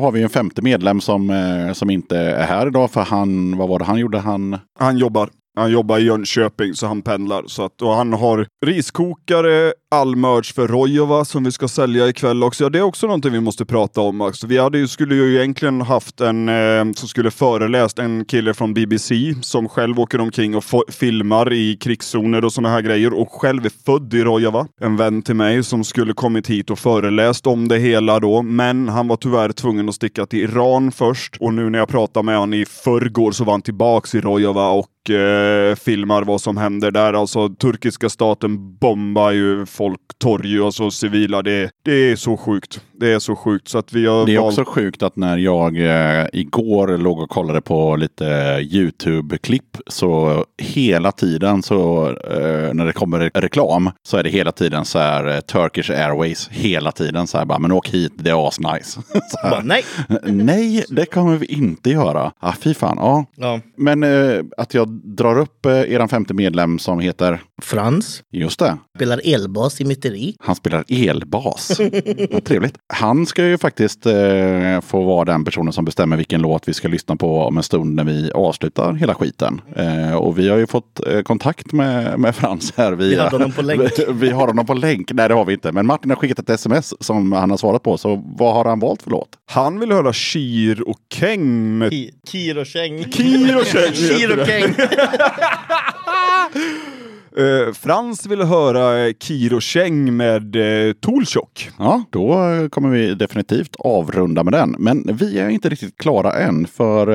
[0.00, 3.68] har vi en femte medlem som, eh, som inte är här idag, för han, vad
[3.68, 4.18] var det han gjorde?
[4.18, 5.28] Han, Han jobbar.
[5.58, 7.42] Han jobbar i Jönköping så han pendlar.
[7.46, 12.42] Så att, och han har riskokare, all merch för Rojova som vi ska sälja ikväll
[12.42, 12.64] också.
[12.64, 14.20] Ja, det är också någonting vi måste prata om.
[14.20, 14.46] Också.
[14.46, 18.74] vi hade ju, skulle ju egentligen haft en eh, som skulle föreläst, en kille från
[18.74, 23.66] BBC som själv åker omkring och filmar i krigszoner och sådana här grejer och själv
[23.66, 24.66] är född i Rojava.
[24.80, 28.88] En vän till mig som skulle kommit hit och föreläst om det hela då, men
[28.88, 32.34] han var tyvärr tvungen att sticka till Iran först och nu när jag pratade med
[32.34, 36.90] honom i förrgår så var han tillbaks i Rojava och eh, filmar vad som händer
[36.90, 37.12] där.
[37.12, 41.42] Alltså turkiska staten bombar ju folk, torg, alltså civila.
[41.42, 42.80] Det, det är så sjukt.
[43.00, 44.58] Det är så sjukt så att vi har det är valt...
[44.58, 48.24] också sjukt att när jag eh, igår låg och kollade på lite
[48.62, 54.52] YouTube-klipp så hela tiden så eh, när det kommer re- reklam så är det hela
[54.52, 58.30] tiden så här eh, Turkish Airways hela tiden så här bara men åk hit, det
[58.30, 59.00] är asnice.
[59.62, 59.84] Nej.
[60.22, 62.32] Nej, det kommer vi inte göra.
[62.40, 63.24] Ah, fy fan, ja.
[63.36, 63.60] Ja.
[63.76, 68.76] Men eh, att jag drar upp eh, eran femte medlem som heter, Frans just det,
[68.96, 70.34] spelar elbas i myteri.
[70.40, 71.80] han spelar elbas.
[72.30, 72.74] Vad trevligt.
[72.92, 76.88] Han ska ju faktiskt eh, få vara den personen som bestämmer vilken låt vi ska
[76.88, 79.60] lyssna på om en stund när vi avslutar hela skiten.
[79.76, 82.92] Eh, och vi har ju fått eh, kontakt med, med Frans här.
[82.92, 83.80] Via, Vi hade honom på länk.
[83.98, 85.12] vi, vi har honom på länk.
[85.12, 85.72] Nej, det har vi inte.
[85.72, 87.98] Men Martin har skickat ett sms som han har svarat på.
[87.98, 89.28] Så vad har han valt för låt?
[89.50, 93.04] Han vill höra Shir och Keng med Ki- Kir och Käng.
[93.12, 94.46] Kir och Käng Kir och.
[94.46, 94.74] Käng.
[97.38, 101.70] Eh, Frans vill höra eh, Kiro Cheng med eh, Toolshock.
[101.78, 104.76] Ja, då eh, kommer vi definitivt avrunda med den.
[104.78, 106.66] Men vi är inte riktigt klara än.
[106.66, 107.06] För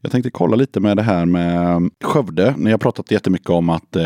[0.00, 2.54] jag tänkte kolla lite med det här med Skövde.
[2.56, 3.96] Ni har pratat jättemycket om att,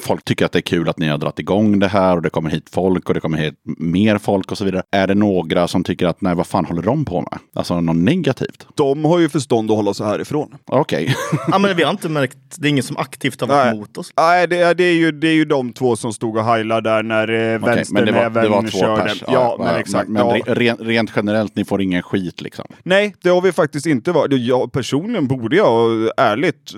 [0.00, 2.30] folk tycker att det är kul att ni har dragit igång det här och det
[2.30, 4.82] kommer hit folk och det kommer hit mer folk och så vidare.
[4.90, 7.38] Är det några som tycker att nej, vad fan håller de på med?
[7.54, 8.66] Alltså något negativt?
[8.74, 10.54] De har ju förstånd att hålla sig härifrån.
[10.66, 11.14] Okej.
[11.50, 13.74] Ja, men vi har inte märkt, det är ingen som aktivt har varit Nej.
[13.76, 14.12] emot oss.
[14.16, 16.90] Nej, det är, det, är ju, det är ju de två som stod och heilade
[16.90, 19.02] där när eh, Okej, vänstern men det var, även det var två körde.
[19.02, 19.22] pers.
[19.28, 20.08] Ja, men exakt.
[20.08, 20.54] Men, men ja.
[20.54, 22.64] re- rent, generellt, ni får ingen skit liksom.
[22.82, 24.40] Nej, det har vi faktiskt inte varit.
[24.40, 26.72] Jag personligen borde jag ärligt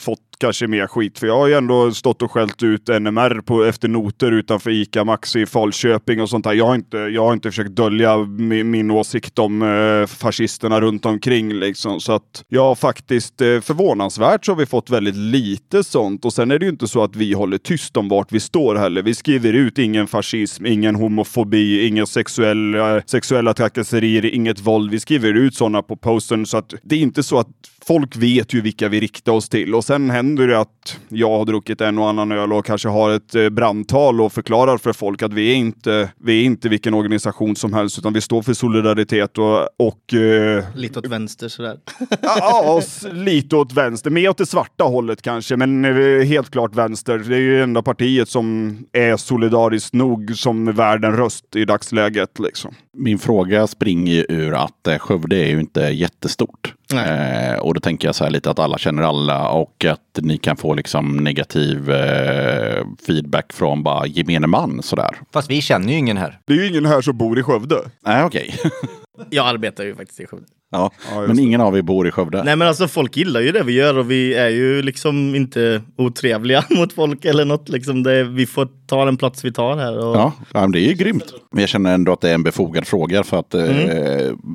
[0.00, 1.18] fått kanske mer skit.
[1.18, 5.04] För jag har ju ändå stått och skällt ut NMR på, efter noter utanför ICA
[5.04, 6.52] Maxi i Falköping och sånt där.
[6.52, 11.06] Jag har inte, jag har inte försökt dölja min, min åsikt om eh, fascisterna runt
[11.06, 12.00] omkring liksom.
[12.00, 16.24] Så att jag har faktiskt eh, förvånansvärt så har vi fått väldigt lite sånt.
[16.24, 18.74] Och sen är det ju inte så att vi håller tyst om vart vi står
[18.74, 19.02] heller.
[19.02, 24.90] Vi skriver ut ingen fascism, ingen homofobi, inga sexuella, sexuella trakasserier, inget våld.
[24.90, 27.48] Vi skriver ut sådana på posten så att det är inte så att
[27.86, 31.44] folk vet ju vilka vi riktar oss till och sen händer det att jag har
[31.44, 35.22] druckit en och annan öl och kanske har ett eh, brandtal och förklarar för folk
[35.22, 38.54] att vi är inte, vi är inte vilken organisation som helst utan vi står för
[38.54, 41.78] solidaritet och, och eh, Lite åt vänster sådär.
[42.22, 42.82] ja,
[43.12, 47.18] lite åt vänster, mer åt det svarta hållet kanske, men eh, helt klart vänster.
[47.18, 52.38] Det är ju enda partiet som är solidariskt nog som värd en röst i dagsläget.
[52.38, 52.74] Liksom.
[52.96, 56.74] Min fråga springer ju ur att Skövde är ju inte jättestort.
[56.92, 60.38] Eh, och då tänker jag så här lite att alla känner alla och att ni
[60.38, 65.16] kan få liksom negativ eh, feedback från bara gemene man sådär.
[65.32, 66.38] Fast vi känner ju ingen här.
[66.44, 67.76] Det är ju ingen här som bor i Skövde.
[68.06, 68.54] Nej, okej.
[69.30, 70.46] Jag arbetar ju faktiskt i Skövde.
[70.74, 70.90] Ja.
[71.14, 71.42] Ja, Men det.
[71.42, 72.44] ingen av er bor i Skövde?
[72.44, 75.82] Nej men alltså folk gillar ju det vi gör och vi är ju liksom inte
[75.96, 77.68] otrevliga mot folk eller något.
[77.68, 79.98] Liksom det, vi får ta den plats vi tar här.
[79.98, 80.16] Och...
[80.16, 81.34] Ja, ja, men det är ju grymt.
[81.52, 83.66] Men jag känner ändå att det är en befogad fråga för att eh,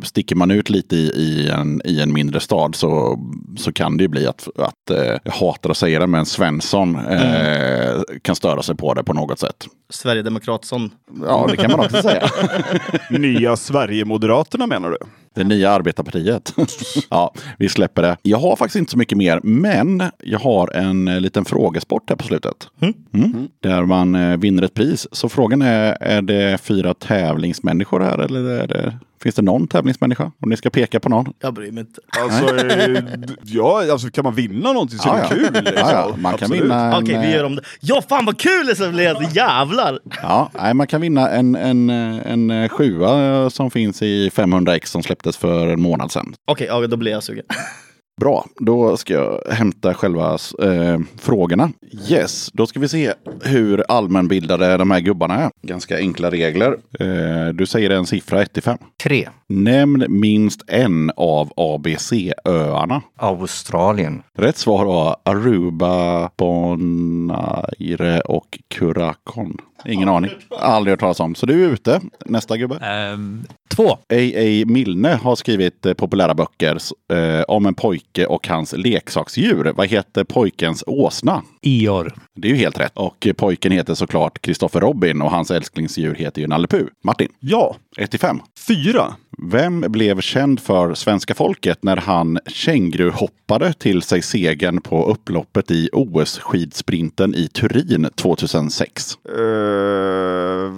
[0.04, 3.20] sticker man ut lite i, i, en, i en mindre stad så,
[3.58, 6.96] så kan det ju bli att, att eh, jag hatar att säga det, men Svensson
[6.96, 9.68] eh, kan störa sig på det på något sätt.
[9.90, 10.92] Sverigedemokratsson.
[11.28, 12.30] Ja, det kan man också säga.
[13.10, 14.98] Nya Sverigemoderaterna menar du?
[15.40, 16.54] Det nya arbetarpartiet.
[17.10, 18.18] ja, vi släpper det.
[18.22, 22.16] Jag har faktiskt inte så mycket mer, men jag har en eh, liten frågesport här
[22.16, 22.68] på slutet.
[23.14, 23.48] Mm.
[23.60, 25.08] Där man eh, vinner ett pris.
[25.12, 30.24] Så frågan är, är det fyra tävlingsmänniskor här eller är det, finns det någon tävlingsmänniska?
[30.24, 31.34] Om ni ska peka på någon.
[31.40, 32.02] Jag bryr mig inte.
[32.20, 33.04] Alltså, eh,
[33.44, 35.54] ja, alltså kan man vinna någonting så är det Ja, kul.
[35.54, 35.74] Liksom.
[35.76, 36.16] Ja, ja.
[36.18, 36.64] Man kan Absolut.
[36.64, 37.62] vinna en, Okej, vi gör om det.
[37.80, 39.08] Ja, fan vad kul det ska bli!
[39.08, 40.00] Alltså, jävlar!
[40.22, 44.30] Ja, nej, man kan vinna en, en, eh, en eh, sjua eh, som finns i
[44.30, 46.34] 500x som släpptes för en månad sedan.
[46.46, 47.46] Okej, ja, då blir jag sugen.
[48.20, 51.72] Bra, då ska jag hämta själva eh, frågorna.
[52.10, 55.50] Yes, då ska vi se hur allmänbildade de här gubbarna är.
[55.62, 56.78] Ganska enkla regler.
[57.00, 58.78] Eh, du säger en siffra 1 till 5.
[59.04, 59.30] Tre.
[59.48, 63.02] Nämn minst en av ABC-öarna.
[63.16, 64.22] Australien.
[64.38, 69.52] Rätt svar var Aruba, Bonaire och Curacao.
[69.86, 70.32] Ingen aning.
[70.60, 71.36] Aldrig hört talas om.
[71.36, 72.02] Så du är ute.
[72.26, 72.76] Nästa gubbe.
[72.76, 73.44] Ehm,
[73.76, 73.90] två.
[73.90, 74.66] A.A.
[74.66, 76.78] Milne har skrivit eh, populära böcker
[77.14, 79.74] eh, om en pojke och hans leksaksdjur.
[79.76, 81.44] Vad heter pojkens åsna?
[81.62, 82.14] Ior.
[82.36, 82.92] Det är ju helt rätt.
[82.96, 86.86] Och eh, pojken heter såklart Kristoffer Robin och hans älsklingsdjur heter ju Nalle Puh.
[87.04, 88.40] Martin, Ja, 1 till 5.
[88.68, 89.16] fyra.
[89.52, 95.90] Vem blev känd för svenska folket när han känguruhoppade till sig segern på upploppet i
[95.94, 99.18] OS-skidsprinten i Turin 2006?
[99.40, 100.72] Uh,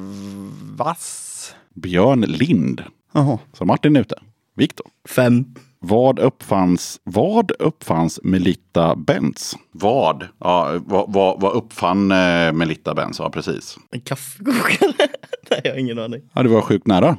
[0.76, 1.56] vass.
[1.74, 2.84] Björn Lind.
[3.14, 3.40] Jaha.
[3.54, 4.16] Så Martin är ute.
[4.56, 4.88] Viktor.
[5.10, 5.46] Fem.
[5.84, 9.56] Vad uppfanns, vad uppfanns Melitta Benz?
[9.72, 10.28] Vad?
[10.40, 13.20] Ja, vad, vad, vad uppfann eh, Melitta Benz?
[13.20, 13.78] Ja, precis.
[13.92, 14.94] En kaffekokare?
[15.50, 16.22] Nej, jag har ingen aning.
[16.34, 17.18] Ja, det var sjukt nära.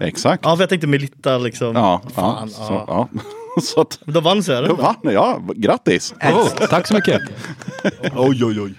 [0.00, 0.44] Exakt.
[0.44, 1.76] Ja, för jag tänkte Melitta liksom.
[1.76, 3.08] Ja, Fan, ja, så, ja.
[3.12, 3.20] ja.
[3.62, 4.68] så att, Då vann Sören.
[4.68, 6.14] då vann Ja, grattis!
[6.22, 7.22] Oh, tack så mycket.
[8.16, 8.74] Oj, oj, oj.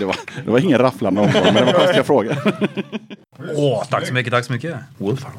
[0.00, 2.36] Det var, det var ingen rafflande omgång, men det var konstiga frågor.
[3.56, 4.76] Åh, tack så mycket, tack så mycket.
[4.98, 5.30] Wolfar.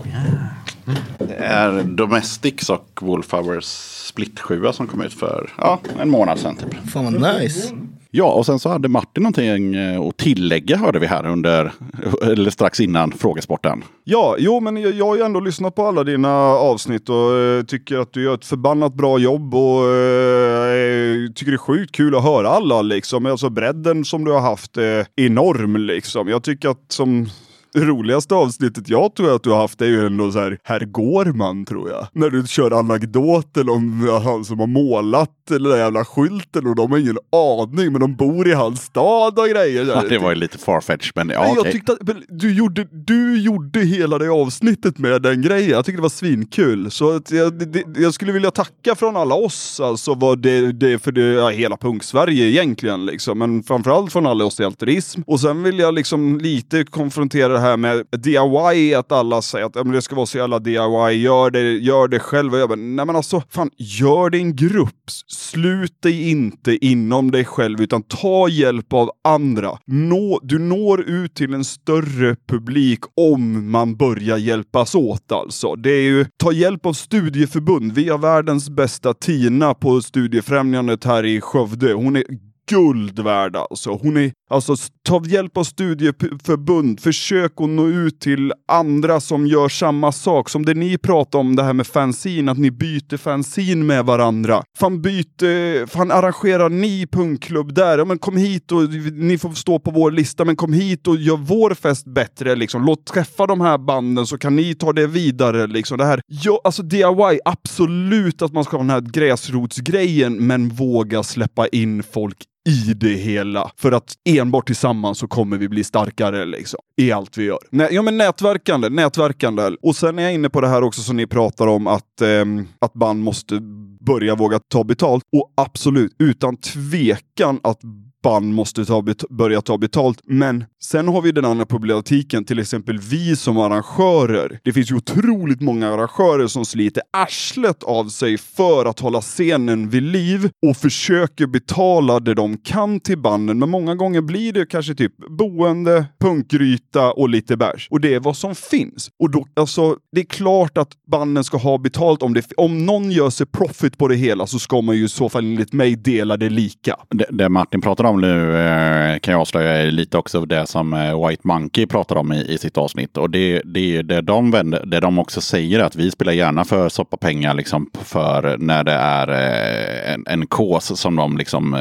[1.18, 3.66] Det är Domestics och Wolfhours
[4.08, 6.56] Split 7 som kom ut för ja, en månad sedan.
[6.56, 6.92] Typ.
[6.92, 7.74] Fan vad nice.
[8.14, 11.72] Ja, och sen så hade Martin någonting eh, att tillägga hörde vi här under,
[12.22, 13.84] eller strax innan frågesporten.
[14.04, 17.64] Ja, jo, men jag, jag har ju ändå lyssnat på alla dina avsnitt och eh,
[17.64, 21.92] tycker att du gör ett förbannat bra jobb och eh, eh, tycker det är sjukt
[21.92, 23.26] kul att höra alla liksom.
[23.26, 26.28] Alltså bredden som du har haft är enorm liksom.
[26.28, 27.28] Jag tycker att som
[27.76, 31.66] roligaste avsnittet jag tror att du har haft är ju ändå så här, herr Gårman
[31.66, 32.08] tror jag.
[32.12, 36.92] När du kör anekdoten om han som har målat eller den jävla skylten och de
[36.92, 39.86] har ingen aning men de bor i hans stad och grejer.
[39.86, 41.62] Ja, det var ju lite farfetch men ja, Nej, okej.
[41.64, 45.70] jag tyckte att, men du, gjorde, du gjorde hela det avsnittet med den grejen.
[45.70, 46.92] Jag tyckte det var svinkul.
[46.92, 51.00] Så att jag, det, jag skulle vilja tacka från alla oss, alltså vad det, det
[51.00, 53.06] för det, ja, hela punk-Sverige egentligen.
[53.06, 53.40] Liksom.
[53.40, 55.22] Men framförallt från alla oss i Alterism.
[55.28, 59.76] Och sen vill jag liksom lite konfrontera det här med DIY, att alla säger att
[59.76, 62.54] ja, men det ska vara så jävla DIY, gör det, gör det själv.
[62.54, 64.96] Och jag bara, nej men alltså, fan, gör det i en grupp.
[65.42, 69.78] Slut dig inte inom dig själv, utan ta hjälp av andra.
[69.86, 75.76] Nå, du når ut till en större publik om man börjar hjälpas åt alltså.
[75.76, 77.92] Det är ju, ta hjälp av studieförbund.
[77.92, 81.94] Vi har världens bästa Tina på Studiefrämjandet här i Skövde.
[81.94, 82.24] Hon är
[82.70, 84.00] guld värd alltså.
[84.02, 89.70] Hon är, alltså ta hjälp av studieförbund, försök att nå ut till andra som gör
[89.70, 90.50] samma sak.
[90.50, 94.64] Som det ni pratar om det här med fansin, att ni byter fansin med varandra.
[94.78, 97.98] Fan byte, fan arrangerar ni punkklubb där?
[97.98, 101.16] Ja men kom hit och ni får stå på vår lista, men kom hit och
[101.16, 102.86] gör vår fest bättre liksom.
[102.86, 105.98] Låt träffa de här banden så kan ni ta det vidare liksom.
[105.98, 111.24] Det här, ja, alltså DIY, absolut att man ska ha den här gräsrotsgrejen, men våga
[111.24, 112.38] släppa in folk
[112.70, 113.72] i det hela.
[113.78, 116.80] För att enbart tillsammans så kommer vi bli starkare liksom.
[116.98, 117.60] I allt vi gör.
[117.72, 119.76] Nä, ja men nätverkande, nätverkande.
[119.82, 122.46] Och sen är jag inne på det här också som ni pratar om att, eh,
[122.80, 123.60] att band måste
[124.06, 125.24] börja våga ta betalt.
[125.38, 127.80] Och absolut, utan tvekan att
[128.24, 130.20] band måste ta bet- börja ta betalt.
[130.26, 134.60] Men sen har vi den andra problematiken, till exempel vi som arrangörer.
[134.64, 139.90] Det finns ju otroligt många arrangörer som sliter arslet av sig för att hålla scenen
[139.90, 143.60] vid liv och försöker betala det de kan till banden.
[143.60, 147.88] Men många gånger blir det kanske typ boende, punkgryta och lite bärs.
[147.92, 149.10] Och det är vad som finns.
[149.20, 152.46] Och då, alltså, det är klart att banden ska ha betalt om det.
[152.58, 155.46] Om någon gör sig profit på det hela så ska man ju i så fall
[155.46, 156.96] enligt mig dela det lika.
[157.10, 160.94] Det, det Martin pratar om nu eh, kan jag avslöja är lite också det som
[160.94, 163.18] eh, White Monkey pratar om i, i sitt avsnitt.
[163.18, 166.90] Och det, det det de, vänder, det de också säger att vi spelar gärna för
[166.90, 171.78] soppa pengar liksom för när det är eh, en, en kås som de liksom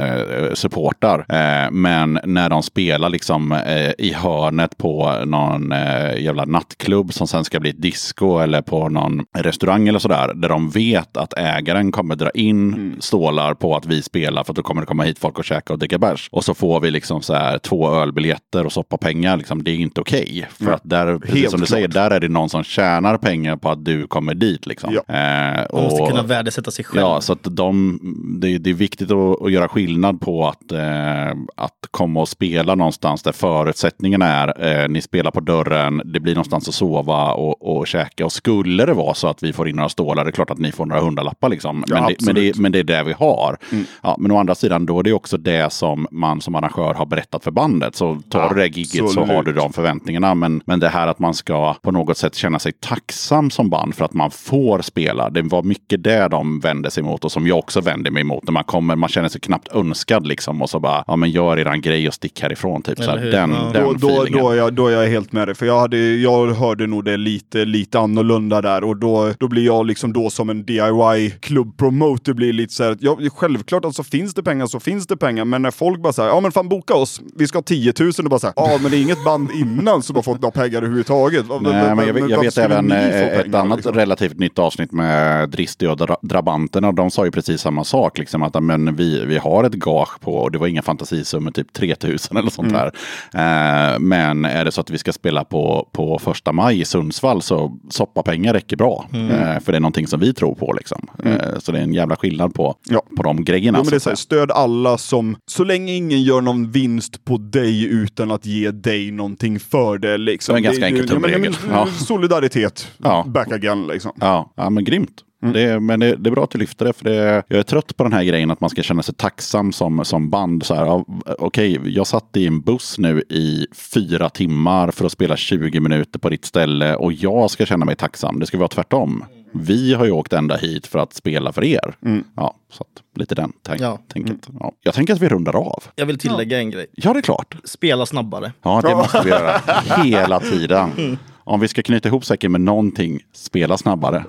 [0.55, 1.27] supportar.
[1.71, 3.59] Men när de spelar liksom
[3.99, 5.71] i hörnet på någon
[6.17, 10.35] jävla nattklubb som sen ska bli ett disco eller på någon restaurang eller sådär.
[10.35, 14.57] Där de vet att ägaren kommer dra in stålar på att vi spelar för att
[14.57, 16.29] då kommer det komma hit folk och käka och dricka bärs.
[16.33, 19.37] Och så får vi liksom så här två ölbiljetter och soppapengar.
[19.37, 20.49] Liksom, det är inte okej.
[20.59, 20.73] För Ja.
[20.75, 21.77] att där, precis Helt som du klart.
[21.77, 24.67] säger, där är det någon som tjänar pengar på att du kommer dit.
[24.67, 24.95] Liksom.
[25.07, 25.15] Ja.
[25.15, 27.01] Eh, Man måste och- kunna värdesätta sig själv.
[27.03, 27.99] Ja, så att de,
[28.41, 32.75] det, det är viktigt att, att göra skillnad på att, eh, att komma och spela
[32.75, 37.79] någonstans där förutsättningarna är, eh, ni spelar på dörren, det blir någonstans att sova och,
[37.79, 38.25] och käka.
[38.25, 40.59] Och skulle det vara så att vi får in några stålar, det är klart att
[40.59, 41.85] ni får några hundralappar liksom.
[41.87, 43.57] Ja, men, det, men, det, men det är det vi har.
[44.03, 47.07] Ja, men å andra sidan, då är det också det som man som arrangör har
[47.07, 47.97] berättat för bandet.
[47.97, 50.35] Så tar du det gigget så har du de förväntningarna.
[50.35, 53.95] Men, men det här att man ska på något sätt känna sig tacksam som band
[53.95, 55.31] för att man får spela.
[55.31, 58.45] Det var mycket det de vände sig mot och som jag också vänder mig emot.
[58.45, 61.59] När man kommer, man känner sig knappt önskad liksom och så bara, ja men gör
[61.59, 62.83] eran grej och stick härifrån.
[62.83, 62.99] Typ.
[62.99, 63.71] Så här, den, Ja.
[63.73, 65.55] den då, då, då, är jag, då är jag helt med dig.
[65.55, 68.85] För jag, hade, jag hörde nog det lite, lite annorlunda där.
[68.85, 72.91] Och då, då blir jag liksom då som en DIY-klubb-promoter blir lite så här.
[72.91, 75.45] att Ja, självklart alltså finns det pengar så finns det pengar.
[75.45, 78.11] Men när folk bara säger ja men fan boka oss, vi ska ha 10 000
[78.19, 80.77] och bara här, ja men det är inget band innan som har fått några pengar
[80.77, 81.45] överhuvudtaget.
[81.49, 83.95] Nej, vad- men jag, vet- vad jag vet även eh, ett pengar, annat liksom?
[83.95, 86.93] relativt nytt avsnitt med Dristi och Dra- Drabanterna.
[86.93, 88.19] De sa ju precis samma sak.
[88.19, 91.73] Liksom, att men vi, vi har ett gage på, och det var inga fantasisummor, typ
[91.73, 92.87] 3000 eller sånt där.
[93.35, 97.43] Eh, men är det så att vi ska spela på, på första maj i Sundsvall
[97.43, 99.07] så soppapengar räcker bra.
[99.13, 100.73] Eh, för det är någonting som vi tror på.
[100.73, 101.07] Liksom.
[101.25, 103.03] Eh, så det är en jävla skillnad på, Ja.
[103.17, 103.79] på de grejerna.
[103.79, 107.25] Jo, men det är så här, stöd alla som, så länge ingen gör någon vinst
[107.25, 110.19] på dig utan att ge dig någonting för det.
[110.19, 110.53] Liksom.
[110.53, 111.57] Det är en ganska enkel tumregel.
[111.71, 111.87] Ja.
[111.87, 113.25] Solidaritet, Ja.
[113.29, 114.13] back again liksom.
[114.21, 115.25] Ja, ja men grymt.
[115.53, 117.63] Det, är- men det, det är bra att du lyfter det, för det, jag är
[117.63, 120.63] trött på den här grejen att man ska känna sig tacksam som, som band.
[120.67, 121.05] Så här, ja,
[121.39, 126.19] Okej, jag satt i en buss nu i fyra timmar för att spela 20 minuter
[126.19, 128.41] på ditt ställe och jag ska känna mig tacksam.
[128.41, 129.25] Det ska vara tvärtom.
[129.53, 131.95] Vi har ju åkt ända hit för att spela för er.
[132.37, 133.99] Ja, så att, lite den tänk, Ja.
[134.13, 134.49] tänket.
[134.61, 134.73] Ja.
[134.83, 135.83] Jag tänker att vi rundar av.
[135.97, 136.87] Jag vill tillägga en grej.
[136.93, 137.57] Ja, det är klart.
[137.65, 138.53] Spela snabbare.
[138.63, 139.61] Ja, det måste vi göra.
[140.05, 141.19] Hela tiden.
[141.45, 144.25] Om vi ska knyta ihop säcken med någonting, spela snabbare.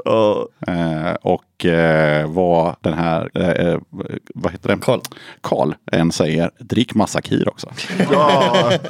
[0.68, 3.80] Eh, och eh, vad den här, eh, eh,
[4.36, 4.78] vad heter det?
[4.82, 5.00] Karl.
[5.42, 7.72] Karl än säger, drick massa kir också.
[8.12, 8.72] Ja.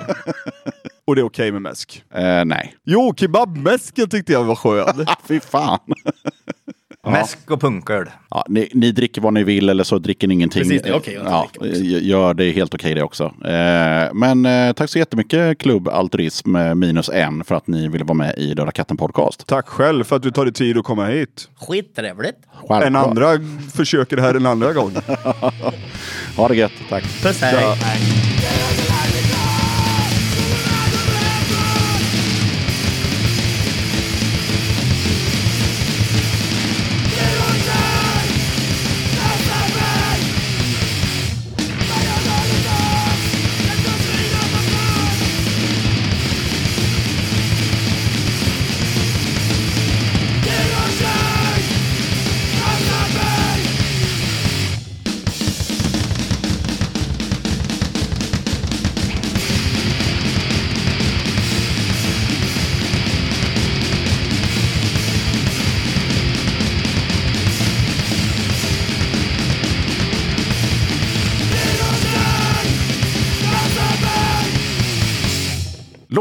[1.05, 2.03] Och det är okej med mäsk.
[2.13, 2.75] Eh, nej.
[2.83, 5.05] Jo, kebabmäsken tyckte jag var skön.
[5.27, 5.79] Fy fan.
[7.07, 8.09] Mäsk och punköl.
[8.29, 10.63] Ja, ni, ni dricker vad ni vill eller så dricker ni ingenting.
[10.63, 11.27] Precis, det är okej att
[11.59, 11.65] ja.
[12.01, 13.23] Gör det är helt okej det också.
[13.23, 18.03] Eh, men eh, tack så jättemycket Klubb Altruism eh, minus en för att ni ville
[18.03, 19.47] vara med i Döda katten podcast.
[19.47, 21.49] Tack själv för att du tar dig tid att komma hit.
[21.55, 22.37] Skittrevligt.
[22.53, 22.83] Självklart.
[22.83, 23.27] En andra
[23.75, 24.91] försöker det här en andra gång.
[26.37, 26.71] Ha det gött.
[26.89, 27.03] Tack.
[27.23, 28.30] Puss hej.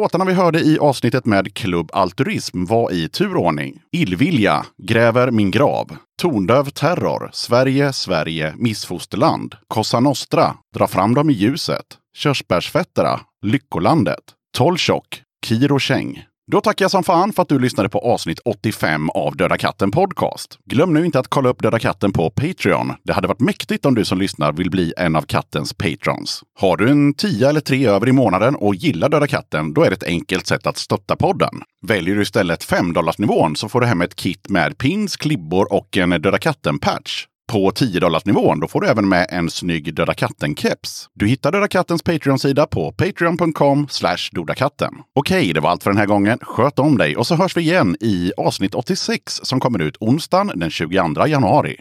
[0.00, 3.82] Låtarna vi hörde i avsnittet med Klubb Altruism var i turordning.
[3.92, 11.32] Illvilja, Gräver min grav, Tondöv terror, Sverige, Sverige, Missfosterland, Cosa Nostra, Dra fram dem i
[11.32, 11.86] ljuset,
[12.16, 14.24] Körsbärsfettera, Lyckolandet,
[14.56, 16.29] Tolchok, Kiro Cheng.
[16.50, 19.90] Då tackar jag som fan för att du lyssnade på avsnitt 85 av Döda katten
[19.90, 20.58] Podcast.
[20.64, 22.92] Glöm nu inte att kolla upp Döda katten på Patreon.
[23.02, 26.42] Det hade varit mäktigt om du som lyssnar vill bli en av kattens patrons.
[26.60, 29.90] Har du en tia eller tre över i månaden och gillar Döda katten, då är
[29.90, 31.62] det ett enkelt sätt att stötta podden.
[31.86, 35.96] Väljer du istället 5 nivån så får du hem ett kit med pins, klibbor och
[35.96, 37.26] en Döda katten-patch.
[37.50, 41.08] På 10 nivån då får du även med en snygg Döda katten-keps.
[41.14, 43.88] Du hittar Döda kattens Patreon-sida på patreon.com
[44.32, 44.94] dodakatten.
[45.14, 46.38] Okej, det var allt för den här gången.
[46.42, 50.52] Sköt om dig och så hörs vi igen i avsnitt 86 som kommer ut onsdagen
[50.54, 51.76] den 22 januari.